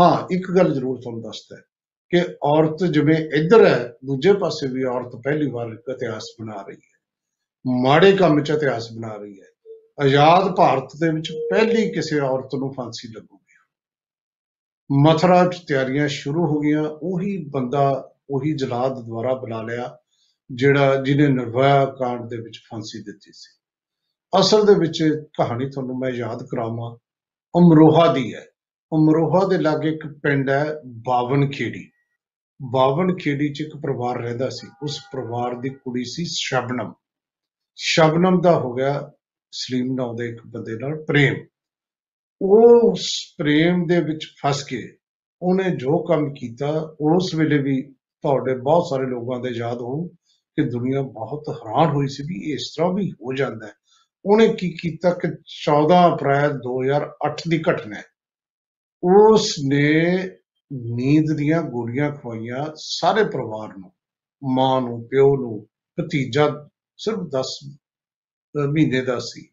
[0.00, 1.62] ਹਾਂ ਇੱਕ ਗੱਲ ਜ਼ਰੂਰ ਤੁਹਾਨੂੰ ਦੱਸਦਾ ਹੈ।
[2.14, 6.76] ਕਿ ਔਰਤ ਜਿਵੇਂ ਇੱਧਰ ਹੈ, ਦੂਜੇ ਪਾਸੇ ਵੀ ਔਰਤ ਪਹਿਲੀ ਵਾਰ ਇੱਕ ਇਤਿਹਾਸ ਬਣਾ ਰਹੀ
[6.76, 6.94] ਹੈ।
[7.82, 12.74] ਮਾੜੇ ਕੰਮ 'ਚ ਇਤਿਹਾਸ ਬਣਾ ਰਹੀ ਹੈ। ਆਜ਼ਾਦ ਭਾਰਤ ਦੇ ਵਿੱਚ ਪਹਿਲੀ ਕਿਸੇ ਔਰਤ ਨੂੰ
[12.74, 13.44] ਫਾਂਸੀ ਲੱਗੂਗੀ।
[14.92, 19.98] ਮਥੁਰਾ 'ਚ ਤਿਆਰੀਆਂ ਸ਼ੁਰੂ ਹੋ ਗਈਆਂ, ਉਹੀ ਬੰਦਾ, ਉਹੀ ਜਲਾਦ ਦੁਆਰਾ ਬੁਲਾ ਲਿਆ,
[20.52, 23.60] ਜਿਹੜਾ ਜਿਹਨੇ ਨਿਰਭਇਆ ਕਾਂਡ ਦੇ ਵਿੱਚ ਫਾਂਸੀ ਦਿੱਤੀ ਸੀ।
[24.40, 25.04] ਅਸਲ ਦੇ ਵਿੱਚ
[25.38, 26.96] ਕਹਾਣੀ ਤੁਹਾਨੂੰ ਮੈਂ ਯਾਦ ਕਰਾਵਾਂ।
[27.58, 28.46] ਅਮਰੋਹਾ ਦੀ ਹੈ।
[28.94, 31.90] ਅਮਰੋਹਾ ਦੇ ਲਾਗੇ ਇੱਕ ਪਿੰਡ ਹੈ ਬਾਵਨ ਖੇੜੀ
[32.70, 36.94] ਬਾਵਨ ਖੇੜੀ 'ਚ ਇੱਕ ਪਰਿਵਾਰ ਰਹਿੰਦਾ ਸੀ। ਉਸ ਪਰਿਵਾਰ ਦੀ ਕੁੜੀ ਸੀ ਸ਼ਬਨਮ।
[37.76, 39.12] ਸ਼ਬਨਮ ਦਾ ਹੋ ਗਿਆ
[39.52, 41.46] ਸਲੀਮ ਨਾਂ ਦੇ ਇੱਕ ਬੰਦੇ ਨਾਲ ਪ੍ਰੇਮ।
[42.42, 44.96] ਉਹ ਉਸ ਪ੍ਰੇਮ ਦੇ ਵਿੱਚ ਫਸ ਕੇ
[45.42, 47.82] ਉਹਨੇ ਜੋ ਕੰਮ ਕੀਤਾ, ਉਸ ਵੇਲੇ ਵੀ
[48.22, 50.08] ਤੁਹਾਡੇ ਬਹੁਤ ਸਾਰੇ ਲੋਕਾਂ ਦੇ ਯਾਦ ਹੋਊ
[50.56, 53.72] ਕਿ ਦੁਨੀਆ ਬਹੁਤ ਹੈਰਾਨ ਹੋਈ ਸੀ ਵੀ ਇਸ ਤਰ੍ਹਾਂ ਵੀ ਹੋ ਜਾਂਦਾ ਹੈ।
[54.24, 55.28] ਉਹਨੇ ਕੀ ਕੀਤਾ ਕਿ
[55.64, 58.04] 14 ਅਪ੍ਰੈਲ 2008 ਦੀ ਘਟਨਾ ਹੈ।
[59.04, 60.16] ਉਸ ਨੇ
[60.72, 63.92] ਨੀਂਦ ਦੀਆਂ ਗੋਲੀਆਂ ਖਵਾਈਆਂ ਸਾਰੇ ਪਰਿਵਾਰ ਨੂੰ
[64.44, 65.68] ਮਾਂ ਨੂੰ ਪਿਓ ਨੂੰ
[66.00, 67.58] ਭਤੀਜਾ ਸਿਰਫ 10
[68.68, 69.48] ਮਹੀਨੇ ਦਾ ਸੀ।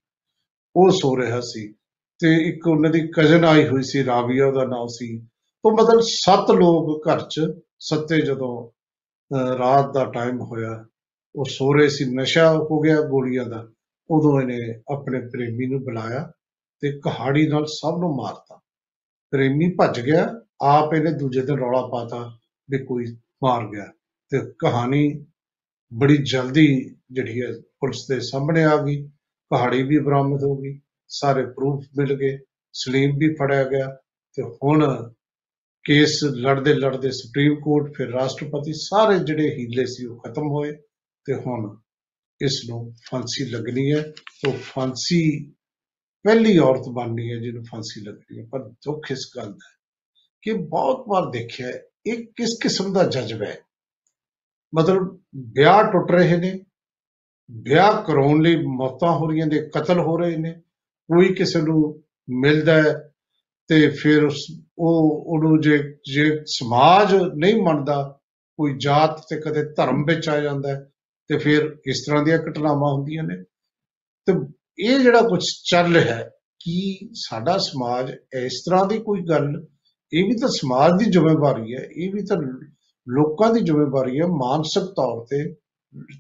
[0.76, 1.74] ਉਹ ਸੋ ਰਿਹਾ ਸੀ
[2.20, 5.28] ਤੇ ਇੱਕ ਉਹਨਾਂ ਦੀ ਕਜ਼ਨ ਆਈ ਹੋਈ ਸੀ ਰਾਬੀਆ ਉਹਦਾ ਨਾਮ ਸੀ।
[5.66, 7.42] ਉਹ ਮਤਲਬ ਸੱਤ ਲੋਕ ਘਰ 'ਚ
[7.80, 8.82] ਸੱਤੇ ਜਦੋਂ
[9.36, 10.86] ਅਹ, ਰਾਤ ਦਾ ਟਾਈਮ ਹੋਇਆ
[11.36, 13.68] ਉਹ ਸੋ ਰਹੇ ਸੀ। ਨਸ਼ਾ ਹੋ ਗਿਆ ਗੋਲੀਆਂ ਦਾ।
[14.10, 16.32] ਉਦੋਂ ਇਹਨੇ ਆਪਣੇ ਪ੍ਰੇਮੀ ਨੂੰ ਬੁਲਾਇਆ
[16.80, 18.62] ਤੇ ਕਹਾੜੀ ਨਾਲ ਸਭ ਨੂੰ ਮਾਰਤਾ।
[19.32, 22.38] ਪ੍ਰੇਮੀ ਭੱਜ ਗਿਆ ਆਪ ਇਹਨੇ ਦੂਜੇ ਦਿਨ ਰੌਲਾ ਪਾਤਾ
[22.70, 23.06] ਵੀ ਕੋਈ
[23.44, 23.86] ਮਾਰ ਗਿਆ।
[24.32, 25.26] ਤੇ ਕਹਾਣੀ
[25.94, 26.68] ਬੜੀ ਜਲਦੀ
[27.12, 27.48] ਜਿਹੜੀ ਹੈ
[27.80, 29.02] ਪੁਲਿਸ ਦੇ ਸਾਹਮਣੇ ਆ ਗਈ।
[29.52, 32.38] ਕਹਾੜੀ ਵੀ ਬਰਾਮਦ ਹੋ ਗਈ, ਸਾਰੇ ਪ੍ਰੂਫ ਮਿਲ ਗਏ,
[32.74, 33.88] ਸਲੀਮ ਵੀ ਫੜਿਆ ਗਿਆ
[34.38, 34.86] ਤੇ ਹੁਣ
[35.86, 40.72] ਕੇਸ ਲੜਦੇ ਲੜਦੇ ਸੁਪਰੀਮ ਕੋਰਟ ਫਿਰ ਰਾਸ਼ਟਰਪਤੀ ਸਾਰੇ ਜਿਹੜੇ ਹੀਲੇ ਸੀ ਉਹ ਖਤਮ ਹੋਏ
[41.26, 41.78] ਤੇ ਹੁਣ
[42.42, 44.02] ਇਸ ਨੂੰ ਫਾਂਸੀ ਲੱਗਣੀ ਹੈ।
[44.44, 45.22] ਤੋਂ ਫਾਂਸੀ
[46.26, 49.81] ਪਹਿਲੀ ਔਰਤ ਬਣਨੀ ਹੈ ਜਿਹਨੂੰ ਫਾਂਸੀ ਲੱਗਣੀ ਹੈ, ਪਰ ਦੁੱਖ ਇਸ ਗੱਲ ਦਾ ਹੈ।
[50.42, 53.58] ਕਿ ਬਹੁਤ ਵਾਰ ਦੇਖਿਆ ਹੈ, ਇਹ ਕਿਸ ਕਿਸਮ ਦਾ ਜਜ਼ਬਾ ਹੈ?
[54.76, 56.60] ਮਤਲਬ ਵਿਆਹ ਟੁੱਟ ਰਹੇ ਨੇ
[57.52, 60.52] ਵਿਆਹ ਕਰਾਉਣ ਲਈ ਮੌਤਾਂ ਹੋ ਰਹੀਆਂ ਨੇ ਕਤਲ ਹੋ ਰਹੇ ਨੇ
[61.10, 63.12] ਕੋਈ ਕਿਸੇ ਨੂੰ ਮਿਲਦਾ ਹੈ
[63.68, 65.78] ਤੇ ਫਿਰ ਉਸ ਉਹ ਉਹਨੂੰ ਜੇ
[66.14, 68.20] ਜੇ ਸਮਾਜ ਨਹੀਂ ਮੰਨਦਾ
[68.58, 70.92] ਕੋਈ ਜਾਤ ਤੇ ਕਦੇ ਧਰਮ ਵਿੱਚ ਆ ਜਾਂਦਾ ਹੈ
[71.28, 73.44] ਤੇ ਫਿਰ ਇਸ ਤਰ੍ਹਾਂ ਦੀਆਂ ਘਟਨਾਵਾਂ ਹੁੰਦੀਆਂ ਨੇ।
[74.28, 74.34] ਤੇ
[74.80, 79.68] ਇਹ ਜਿਹੜਾ ਕੁਝ ਚੱਲ ਰਿਹਾ ਹੈ ਕੀ ਸਾਡਾ ਸਮਾਜ ਇਸ ਤਰ੍ਹਾਂ ਦੀ ਕੋਈ ਗੱਲ
[80.14, 82.38] ਇਹ ਵੀ ਤਾਂ ਸਮਾਜ ਦੀ ਜ਼ਿੰਮੇਵਾਰੀ ਹੈ, ਇਹ ਵੀ ਤਾਂ
[83.10, 85.54] ਲੋਕਾਂ ਦੀ ਜ਼ਿੰਮੇਵਾਰੀ ਹੈ ਮਾਨਸਿਕ ਤੌਰ ਤੇ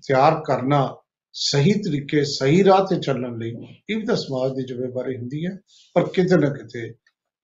[0.08, 0.96] ਤਿਆਰ ਕਰਨਾ,
[1.34, 3.54] ਸਹੀ ਤਰੀਕੇ, ਸਹੀ ਰਾਹ ਤੇ ਚੱਲਣ ਲਈ
[3.90, 5.60] ਇਹ ਵੀ ਤਾਂ ਸਮਾਜ ਦੀ ਜ਼ਿੰਮੇਵਾਰੀ ਹੁੰਦੀ ਹੈ,
[5.94, 6.94] ਪਰ ਕਿਤੇ ਨਾ ਕਿਤੇ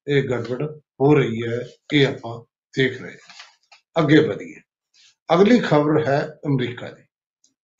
[0.07, 2.43] ਇਹ ਗੜਬੜ ਹੋ ਰਹੀ ਹੈ, ਇਹ ਆਪਾਂ
[2.77, 4.55] ਦੇਖ ਰਹੇ ਹਾਂ। ਅੱਗੇ ਵਧੀਏ।
[5.33, 7.03] ਅਗਲੀ ਖਬਰ ਹੈ ਅਮਰੀਕਾ ਦੀ।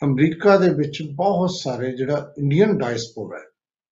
[0.03, 3.45] ਅਮਰੀਕਾ ਦੇ ਵਿੱਚ ਬਹੁਤ ਸਾਰੇ ਜਿਹੜਾ ਇੰਡੀਅਨ ਡਾਇਸਪੋਰਾ ਹੈ,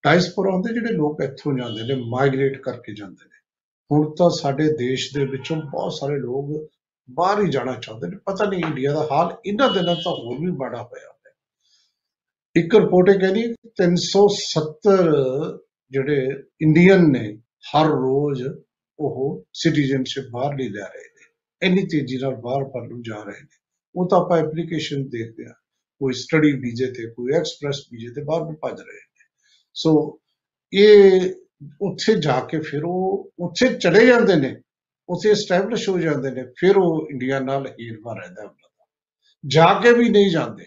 [0.03, 3.44] ਡਾਇਸਪੋਰਾ ਹੁੰਦੇ ਜਿਹੜੇ ਲੋਕ ਇੱਥੋਂ ਜਾਂਦੇ ਨੇ, ਮਾਈਗ੍ਰੇਟ ਕਰਕੇ ਜਾਂਦੇ ਨੇ।
[3.91, 6.69] ਹੁਣ ਤਾਂ ਸਾਡੇ ਦੇਸ਼ ਦੇ ਵਿੱਚੋਂ ਬਹੁਤ ਸਾਰੇ ਲੋਕ
[7.11, 10.51] ਬਾਹਰ ਹੀ ਜਾਣਾ ਚਾਹੁੰਦੇ ਨੇ। ਪਤਾ ਨਹੀਂ ਇੰਡੀਆ ਦਾ ਹਾਲ ਇਹਨਾਂ ਦਿਨਾਂ ਤਾਂ ਹੋਰ ਵੀ
[10.51, 11.15] ਮਾੜਾ ਹੋਇਆ ਹੈ
[12.55, 14.97] ਇੱਕ ਰਿਪੋਰਟ ਇਹ ਕਹਿੰਦੀ 370
[15.91, 16.27] ਜਿਹੜੇ
[16.61, 18.43] ਇੰਡੀਅਨ ਨੇ ਹਰ ਰੋਜ਼
[18.99, 21.33] ਉਹ ਸਿਟੀਜ਼ਨਸ਼ਿਪ ਬਾਹਰ ਨਹੀਂ ਲੈ ਰਹੇ ਨੇ।
[21.67, 23.57] ਇੰਨੀ ਤੇਜ਼ੀ ਨਾਲ ਬਾਹਰ ਪਰ ਨੂੰ ਜਾ ਰਹੇ ਨੇ।
[23.95, 25.53] ਉਹ ਤਾਂ ਆਪਾਂ ਐਪਲੀਕੇਸ਼ਨ ਦੇਖਦੇ ਹਾਂ।
[25.99, 29.25] ਕੋਈ ਸਟੱਡੀ ਵੀਜ਼ੇ ਤੇ, ਕੋਈ ਐਕਸਪ੍ਰੈਸ ਵੀਜ਼ੇ ਤੇ ਬਾਹਰ ਨੂੰ ਭੱਜ ਰਹੇ ਨੇ।
[29.73, 30.19] ਸੋ
[30.73, 31.33] ਇਹ
[31.81, 34.61] ਉੱਥੇ ਜਾ ਕੇ ਫਿਰ ਉਹ ਉੱਥੇ ਚਲੇ ਜਾਂਦੇ ਨੇ,
[35.09, 38.85] ਉੱਥੇ ਐਸਟੈਬਲਿਸ਼ ਹੋ ਜਾਂਦੇ ਨੇ, ਫਿਰ ਉਹ ਇੰਡੀਆ ਨਾਲ ਹੀਰਵਾ ਰਹਿੰਦਾ ਉਹਨਾਂ ਦਾ।
[39.47, 40.65] ਜਾ ਕੇ ਵੀ ਨਹੀਂ ਜਾਂਦੇ।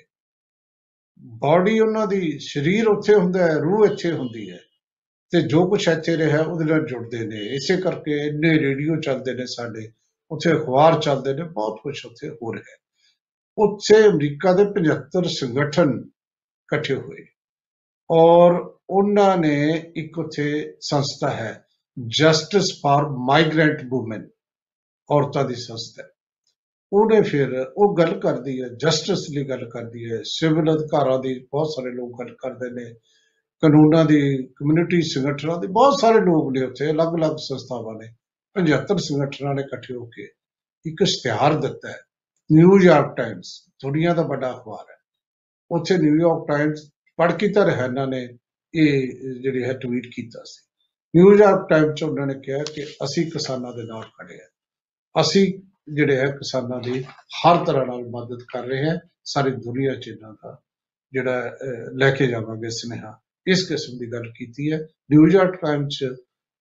[1.18, 4.60] ਬਾਡੀ ਉਹਨਾਂ ਦੀ, ਸਰੀਰ ਉੱਥੇ ਹੁੰਦਾ ਹੈ, ਰੂਹ ਇੱਥੇ ਹੁੰਦੀ ਹੈ।
[5.30, 9.46] ਤੇ ਜੋ ਕੁਝ ਇੱਥੇ ਰਿਹਾ, ਉਹਦੇ ਨਾਲ ਜੁੜਦੇ ਨੇ। ਇਸੇ ਕਰਕੇ ਇੰਨੇ ਰੇਡੀਓ ਚੱਲਦੇ ਨੇ
[9.46, 9.92] ਸਾਡੇ,
[10.30, 12.76] ਉੱਥੇ ਅਖਬਾਰ ਚੱਲਦੇ ਨੇ, ਬਹੁਤ ਕੁਝ ਉੱਥੇ ਹੋ ਰਿਹਾ ਹੈ।
[13.58, 17.26] ਉੱਥੇ ਅਮਰੀਕਾ ਦੇ 75 ਸੰਗਠਨ ਇਕੱਠੇ ਹੋਏ।
[18.10, 18.52] ਔਰ
[18.90, 21.64] ਉਹਨਾਂ ਨੇ ਇੱਕ ਉੱਥੇ ਸੰਸਥਾ ਹੈ
[22.08, 24.28] ਜਸਟਿਸ ਫਾਰ ਮਾਈਗ੍ਰੈਂਟ ਵੂਮਨ
[25.10, 26.08] ਔਰਤਾਂ ਦੀ ਸੰਸਥਾ ਹੈ।
[26.92, 31.66] ਉਹਨੇ ਫਿਰ ਉਹ ਗੱਲ ਕਰਦੀ ਹੈ ਜਸਟਿਸ ਲਈ ਗੱਲ ਕਰਦੀ ਹੈ ਸਿਵਲ ਅਧਿਕਾਰਾਂ ਦੀ ਬਹੁਤ
[31.66, 32.94] ਸਾਰੇ ਲੋਕ ਗੱਲ ਕਰਦੇ ਨੇ,
[33.62, 38.08] ਕਾਨੂੰਨਾਂ ਦੀ ਕਮਿਊਨਿਟੀ ਸੰਗਠਨਾਂ ਦੇ ਬਹੁਤ ਸਾਰੇ ਲੋਕ ਨੇ ਉੱਥੇ, ਅਲੱਗ-ਅਲੱਗ ਸੰਸਥਾਵਾਂ ਨੇ
[38.56, 40.28] 75 ਸੰਗਠਨਾਂ ਨੇ ਇਕੱਠੇ ਹੋ ਕੇ
[40.84, 41.98] ਇੱਕ ਇਸ਼ਤਿਹਾਰ ਦਿੱਤਾ ਹੈ
[42.50, 43.48] ਨਿਊਯਾਰਕ ਟਾਈਮਸ
[43.84, 44.96] ਦੁਨੀਆ ਦਾ ਵੱਡਾ ਅਖਬਾਰ ਹੈ
[45.70, 48.28] ਉੱਥੇ ਨਿਊਯਾਰਕ ਟਾਈਮਸ ਪੜ੍ਹ ਕੇ ਤਾਂ ਰਿਹਾ ਇਹਨਾਂ ਨੇ
[48.74, 49.08] ਇਹ
[49.42, 50.64] ਜਿਹੜੀ ਹੈ ਟਵੀਟ ਕੀਤਾ ਸੀ।
[51.16, 54.48] ਨਿਊਯਾਰਕ ਟਾਈਮਸ ਚ ਉਹਨਾਂ ਨੇ ਕਿਹਾ ਕਿ ਅਸੀਂ ਕਿਸਾਨਾਂ ਦੇ ਨਾਲ ਖੜੇ ਹਾਂ।
[55.20, 55.62] ਅਸੀਂ
[55.94, 60.32] ਜਿਹੜੇ ਹੈ ਕਿਸਾਨਾਂ ਦੀ ਹਰ ਤਰ੍ਹਾਂ ਨਾਲ ਮਦਦ ਕਰ ਰਹੇ ਹਾਂ। ਸਾਰੀ ਦੁਨੀਆ ਚ ਇਹਨਾਂ
[60.32, 60.62] ਦਾ
[61.12, 64.78] ਜਿਹੜਾ ਅਹ, ਲੈ ਕੇ ਜਾਵਾਂਗੇ ਸੁਨੇਹਾ। ਇਸ ਕਿਸਮ ਦੀ ਗੱਲ ਕੀਤੀ ਹੈ।
[65.10, 66.02] ਨਿਊਯਾਰਕ ਟਾਈਮਸ ਚ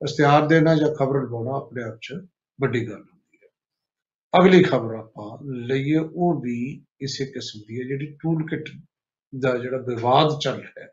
[0.03, 2.13] ਇਸ਼ਤਿਹਾਰ ਦੇਣਾ ਜਾਂ ਖਬਰ ਲਗਾਉਣਾ ਆਪਣੇ ਆਪ ਚ
[2.61, 3.47] ਵੱਡੀ ਗੱਲ ਹੁੰਦੀ ਹੈ।
[4.41, 8.63] ਅਗਲੀ ਖਬਰ ਆਪਾਂ ਲਈਏ ਉਹ ਵੀ ਇਸੇ ਕਿਸਮ ਦੀ ਹੈ ਜਿਹੜੀ ਟੂਲ ਕਿਟ
[9.33, 10.87] ਦਾ ਜਿਹੜਾ ਵਿਵਾਦ ਚੱਲ ਰਿਹਾ ਹੈ,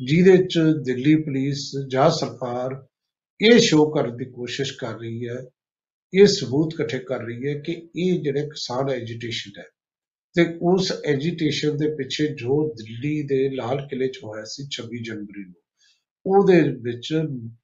[0.00, 2.86] ਜਿਹਦੇ ਚ ਦਿੱਲੀ ਪੁਲਿਸ ਜਾਂ ਸਰਕਾਰ
[3.40, 5.38] ਇਹ ਸ਼ੋਅ ਕਰਨ ਦੀ ਕੋਸ਼ਿਸ਼ ਕਰ ਰਹੀ ਹੈ,
[6.12, 9.64] ਇਹ ਸਬੂਤ ਇਕੱਠੇ ਕਰ ਰਹੀ ਹੈ ਕਿ ਇਹ ਜਿਹੜੇ ਕਿਸਾਨ ਐਜੀਟੇਸ਼ਨ ਹੈ
[10.36, 15.44] ਤੇ ਉਸ ਐਜੀਟੇਸ਼ਨ ਦੇ ਪਿੱਛੇ ਜੋ ਦਿੱਲੀ ਦੇ ਲਾਲ ਕਿਲੇ 'ਚ ਹੋਇਆ ਸੀ 26 ਜਨਵਰੀ
[15.44, 15.60] ਨੂੰ,
[16.26, 17.08] ਉਹਦੇ ਵਿੱਚ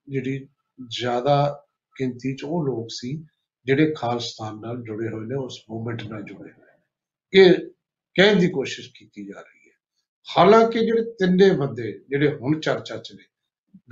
[0.08, 0.48] ਜਿਹੜੀ
[0.88, 3.24] ਜ਼ਿਆਦਾ ਗਿਣਤੀ 'ਚ ਉਹ ਲੋਕ ਸੀ
[3.66, 7.54] ਜਿਹੜੇ ਖਾਲਿਸਤਾਨ ਨਾਲ ਜੁੜੇ ਹੋਏ ਨੇ, ਉਸ ਮੂਵਮੈਂਟ ਨਾਲ ਜੁੜੇ ਹੋਏ ਨੇ। ਇਹ
[8.16, 9.59] ਕਹਿਣ ਦੀ ਕੋਸ਼ਿਸ਼ ਕੀਤੀ ਜਾ ਰਹੀ ਹੈ।
[10.28, 13.24] ਹਾਲਾਂਕਿ ਜਿਹੜੇ ਤਿੰਨੇ ਬੰਦੇ ਜਿਹੜੇ ਹੁਣ ਚਰਚਾ 'ਚ ਨੇ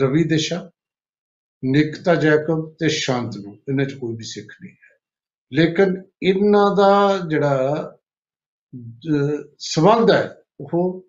[0.03, 0.71] ਰਵੀ ਦਿਸ਼ਾ
[1.65, 4.97] ਨਿਕਤਾ ਜੈਕਬ ਤੇ ਸ਼ਾਂਤਨੂ ਇਹਨਾਂ 'ਚ ਕੋਈ ਵੀ ਸਿੱਖ ਨਹੀਂ ਹੈ।
[5.53, 7.83] ਲੇਕਿਨ ਇਹਨਾਂ ਦਾ ਜਿਹੜਾ
[9.11, 11.05] ਅਹ, ਸੰਬੰਧ ਹੈ ਉਹ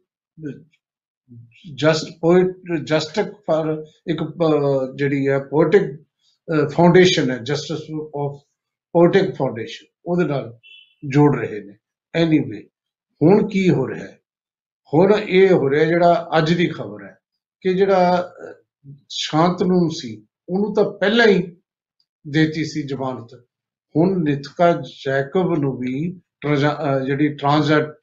[1.76, 3.68] ਜਸਟ ਪੋਇਟ ਜਸਟਿਕ ਫਾਰ
[4.08, 5.92] ਇੱਕ ਅਹ, ਜਿਹੜੀ ਹੈ ਪੋਇਟਿਕ
[6.72, 7.82] ਫਾਊਂਡੇਸ਼ਨ ਹੈ ਜਸਟਿਸ
[8.16, 8.40] ਆਫ
[8.96, 10.58] ਪੋਇਟਿਕ ਫਾਊਂਡੇਸ਼ਨ ਉਹਦੇ ਨਾਲ
[11.04, 11.78] ਜੋੜ ਰਹੇ ਨੇ।
[12.14, 12.62] ਐਨੀਵੇ
[13.22, 14.19] ਹੁਣ ਕੀ ਹੋ ਰਿਹਾ ਹੈ?
[14.94, 17.18] ਹੁਣ ਇਹ ਹੋ ਰਿਹਾ ਜਿਹੜਾ ਅੱਜ ਦੀ ਖਬਰ ਹੈ
[17.62, 21.58] ਕਿ ਜਿਹੜਾ ਅਹ, ਸ਼ਾਂਤਨੂ ਸੀ ਉਹਨੂੰ ਤਾਂ ਪਹਿਲਾਂ ਹੀ
[22.28, 23.46] ਦੇਤੀ ਸੀ ਜ਼ਮਾਨਤ।
[23.96, 24.72] ਹੁਣ ਨਿਤਕਾ
[25.06, 28.00] ਜੈਕਬ ਨੂੰ ਵੀ ਟ੍ਰਾਂਜ਼ਾ- ਅਹ ਜਿਹੜੀ ਟ੍ਰਾਂਜ਼ੈਕਟ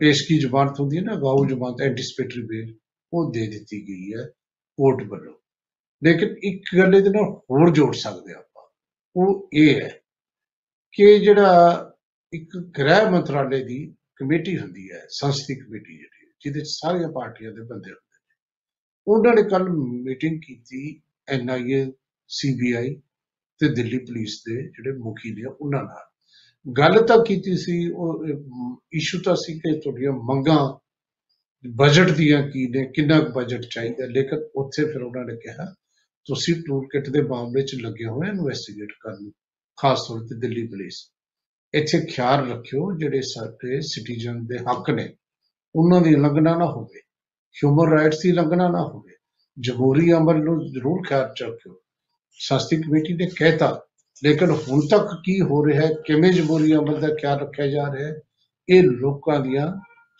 [0.00, 2.78] ਪੇਸ਼ਗੀ ਜ਼ਮਾਨਤ ਹੁੰਦੀ ਹੈ ਨਾ ਗਾਉ ਜ਼ਮਾਨਤ ਐਂਟੀਸਪੇਟਰੀ ਬੇਲ
[3.12, 4.26] ਉਹ ਦੇ ਦਿੱਤੀ ਗਈ ਹੈ
[4.78, 5.34] ਕੋਰਟ ਵੱਲੋਂ।
[6.04, 8.62] ਲੇਕਿਨ ਇੱਕ ਗੱਲ ਇਹਦੇ ਨਾਲ ਹੋਰ ਜੋੜ ਸਕਦੇ ਹਾਂ ਆਪਾਂ।
[9.16, 10.00] ਉਹ ਇਹ ਹੈ
[10.92, 11.76] ਕਿ ਜਿਹੜਾ
[12.32, 17.60] ਇੱਕ ਗ੍ਰਹਿ ਮੰਤਰਾਲੇ ਦੀ ਕਮੇਟੀ ਹੁੰਦੀ ਹੈ, ਸੰਸਦੀ ਕਮੇਟੀ ਜਿਹੜੀ, ਜਿਹਦੇ 'ਚ ਸਾਰੀਆਂ ਪਾਰਟੀਆਂ ਦੇ
[17.60, 18.34] ਬੰਦੇ ਹੁੰਦੇ ਨੇ।
[19.06, 19.68] ਉਹਨਾਂ ਨੇ ਕੱਲ
[20.02, 21.92] ਮੀਟਿੰਗ ਕੀਤੀ ਐਨਆਈਏ
[22.28, 22.94] ਸੀਬੀਆਈ
[23.58, 26.08] ਤੇ ਦਿੱਲੀ ਪੁਲਿਸ ਦੇ ਜਿਹੜੇ ਮੁਖੀ ਨੇ ਉਹਨਾਂ ਨਾਲ।
[26.72, 28.26] ਗੱਲ ਤਾਂ ਕੀਤੀ ਸੀ, ਉਹ
[28.92, 30.88] ਇਸ਼ੂ ਤਾਂ ਸੀ ਕਿ ਤੁਹਾਡੀਆਂ ਮੰਗਾਂ
[31.66, 35.74] ਬਜਟ ਦੀਆਂ ਕੀ ਨੇ, ਕਿੰਨਾ ਬਜਟ ਚਾਹੀਦਾ। ਲੇਕਿਨ ਉੱਥੇ ਫਿਰ ਉਹਨਾਂ ਨੇ ਕਿਹਾ,
[36.24, 39.30] ਤੁਸੀਂ ਟੂਲ ਕਿਟ ਦੇ ਮਾਮਲੇ 'ਚ ਲੱਗੇ ਹੋਏ ਇਨਵੈਸਟੀਗੇਟ ਕਰਨ,
[39.76, 41.12] ਖਾਸ ਤੌਰ ਤੇ ਦਿੱਲੀ ਪੁਲਿਸ।
[41.74, 45.08] ਇੱਥੇ ਖਿਆਲ ਰੱਖਿਓ, ਜਿਹੜੇ ਸਾਡੇ ਸਿਟੀਜ਼ਨ ਦੇ ਹੱਕ ਨੇ,
[45.74, 47.00] ਉਹਨਾਂ ਦੀ ਉਲੰਘਣਾ ਨਾ ਹੋਵੇ
[47.56, 49.14] ਹਿਊਮਨ ਰਾਈਟਸ ਦੀ ਉਲੰਘਣਾ ਨਾ ਹੋਵੇ,
[49.56, 51.74] ਜਮਹੂਰੀ ਅਮਲ ਨੂੰ ਜ਼ਰੂਰ ਖਿਆਲ 'ਚ ਰੱਖਿਓ।
[52.40, 53.68] ਸ਼ਾਸਤਰੀ ਕਮੇਟੀ ਨੇ ਕਹਿਤਾ,
[54.22, 58.08] ਲੇਕਿਨ ਹੁਣ ਤੱਕ ਕੀ ਹੋ ਰਿਹਾ ਹੈ, ਕਿਵੇਂ ਜਮਹੂਰੀ ਅਮਲ ਦਾ ਖਿਆਲ ਰੱਖਿਆ ਜਾ ਰਿਹਾ
[58.08, 58.20] ਹੈ,
[58.68, 59.70] ਇਹ ਲੋਕਾਂ ਦੀਆਂ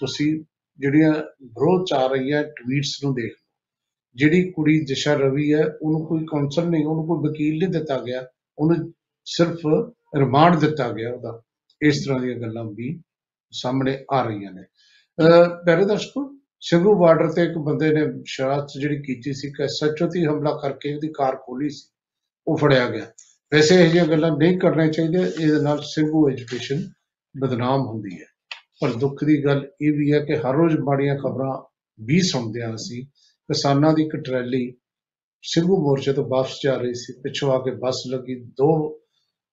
[0.00, 0.32] ਤੁਸੀਂ
[0.78, 3.46] ਜਿਹੜੀਆਂ ਵਿਰੋਧ ਚ ਆ ਰਹੀਆਂ ਟਵੀਟਸ ਨੂੰ ਦੇਖ ਲਓ।
[4.16, 8.26] ਜਿਹੜੀ ਕੁੜੀ ਦਿਸ਼ਾ ਰਵੀ ਹੈ, ਉਹਨੂੰ ਕੋਈ ਕਾਉਂਸਲ ਨਹੀਂ, ਉਹਨੂੰ ਕੋਈ ਵਕੀਲ ਨਹੀਂ ਦਿੱਤਾ ਗਿਆ,
[8.58, 8.92] ਉਹਨੂੰ
[9.26, 9.66] ਸਿਰਫ
[10.16, 11.42] ਰਿਮਾਂਡ ਦਿੱਤਾ ਗਿਆ ਉਹਦਾ।
[11.82, 13.02] ਇਸ ਤਰ੍ਹਾਂ ਦੀਆਂ ਗੱਲਾਂ ਵੀ
[13.52, 19.02] ਸਾਹਮਣੇ ਆ ਰਹੀਆਂ ਨੇ। ਅਹ ਪਿਆਰੇ ਦਰਸ਼ਕੋ ਸਿੰਘੂ ਬਾਰਡਰ ਤੇ ਇੱਕ ਬੰਦੇ ਨੇ ਸ਼ਰਾਰਤ ਜਿਹੜੀ
[19.02, 21.88] ਕੀਤੀ ਸੀ ਕਿ ਸੱਚੋ ਤੇ ਹਮਲਾ ਕਰਕੇ ਉਹਦੀ ਕਾਰ ਖੋਲੀ ਸੀ।
[22.48, 23.06] ਉਹ ਫੜਿਆ ਗਿਆ।
[23.54, 26.88] ਵੈਸੇ ਇਹ ਜਿਹੀਆਂ ਗੱਲਾਂ ਨਹੀਂ ਕਰਨੀਆਂ ਚਾਹੀਦੀਆਂ, ਇਹਦੇ ਨਾਲ ਸਿੰਘੂ ਐਜੂਕੇਸ਼ਨ
[27.40, 28.26] ਬਦਨਾਮ ਹੁੰਦੀ ਹੈ।
[28.80, 32.74] ਪਰ ਦੁੱਖ ਦੀ ਗੱਲ ਇਹ ਵੀ ਹੈ ਕਿ ਹਰ ਰੋਜ਼ ਮਾੜੀਆਂ ਖਬਰਾਂ ਵੀ ਸੁਣਦੇ ਹਾਂ
[32.74, 33.04] ਅਸੀਂ।
[33.48, 34.72] ਕਿਸਾਨਾਂ ਦੀ ਇੱਕ ਟਰੈਲੀ
[35.42, 38.97] ਸਿੰਘੂ ਮੋਰਚੇ ਤੋਂ ਵਾਪਸ ਜਾ ਰਹੀ ਸੀ। ਪਿੱਛੋਂ ਆ ਕੇ ਬੱਸ ਲੱਗੀ, ਦੋ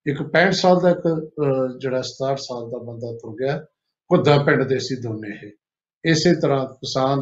[0.06, 3.58] ਇੱਕ 65 ਸਾਲ ਦਾ ਇੱਕ ਅਹ, ਜਿਹੜਾ 67 ਸਾਲ ਦਾ ਬੰਦਾ ਤੁਰ ਗਿਆ
[4.10, 5.52] ਘੁੱਦਾ ਪਿੰਡ ਦੇ ਸੀ ਦੋਨੇ ਇਹ।
[6.04, 7.20] ਇਸੇ ਤਰ੍ਹਾਂ ਕਿਸਾਨ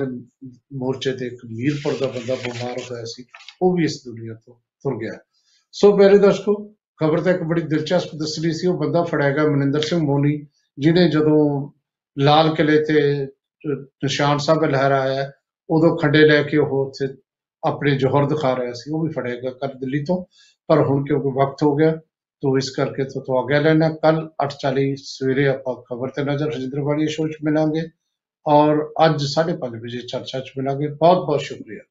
[0.74, 3.26] ਮੋਰਚੇ ਤੇ ਇੱਕ ਮੀਰਪੁਰ ਦਾ ਬੰਦਾ ਬਿਮਾਰ ਹੋਇਆ ਸੀ
[3.62, 4.54] ਉਹ ਵੀ ਇਸ ਦੁਨੀਆ ਤੋਂ
[4.84, 5.18] ਤੁਰ ਗਿਆ।
[5.74, 6.56] ਸੋ ਮੇਰੇ ਦਰਸ਼ਕੋ
[7.00, 10.46] ਖਬਰ ਤਾਂ ਇੱਕ ਬੜੀ ਦਿਲਚਸਪ ਦੱਸਣੀ ਸੀ ਉਹ ਬੰਦਾ ਫੜਿਆ ਗਿਆ ਮਨਿੰਦਰ ਸਿੰਘ ਮੋਨੀ
[10.78, 11.72] ਜਿਹਨੇ ਜਦੋਂ
[12.18, 15.32] ਲਾਲ ਕਿਲੇ ਤੇ ਅਹ, ਨਿਸ਼ਾਨ ਸਾਹਿਬ ਲਹਿਰਾਇਆ
[15.70, 17.08] ਉਦੋਂ ਖੰਡੇ ਲੈ ਕੇ ਉਹ ਉੱਥੇ
[17.64, 20.26] ਆਪਣੇ ਜੋਹਰ ਦਿਖਾ ਰਿਹਾ ਸੀ ਉਹ ਵੀ ਫੜਿਆ ਗਿਆ ਕੱਲ ਦਿੱਲੀ ਤੋਂ
[20.70, 22.00] ਪਰ ਹੁਣ ਕਿਉਂਕਿ ਵਕਤ ਹੋ ਗਿਆ
[22.44, 26.80] ਤੋ ਇਸ ਕਰਕੇ ਤੋਂ ਤੋਂ ਆਗਿਆ ਲੈਣਾ ਕੱਲ 8:40 ਸਵੇਰੇ ਆਪਾਂ ਖਬਰ ਤੇ ਨਜ਼ਰ, ਰਜਿੰਦਰ
[26.82, 27.84] ਵਾਲੀ ਸ਼ੋਅ 'ਚ ਮਿਲਾਂਗੇ
[28.46, 31.82] ਔਰ ਅੱਜ 5:30 ਵਜੇ ਚਰਚਾ 'ਚ ਮਿਲਾਂਗੇ। ਬਹੁਤ ਬਹੁਤ ਸ਼ੁਕਰੀਆ।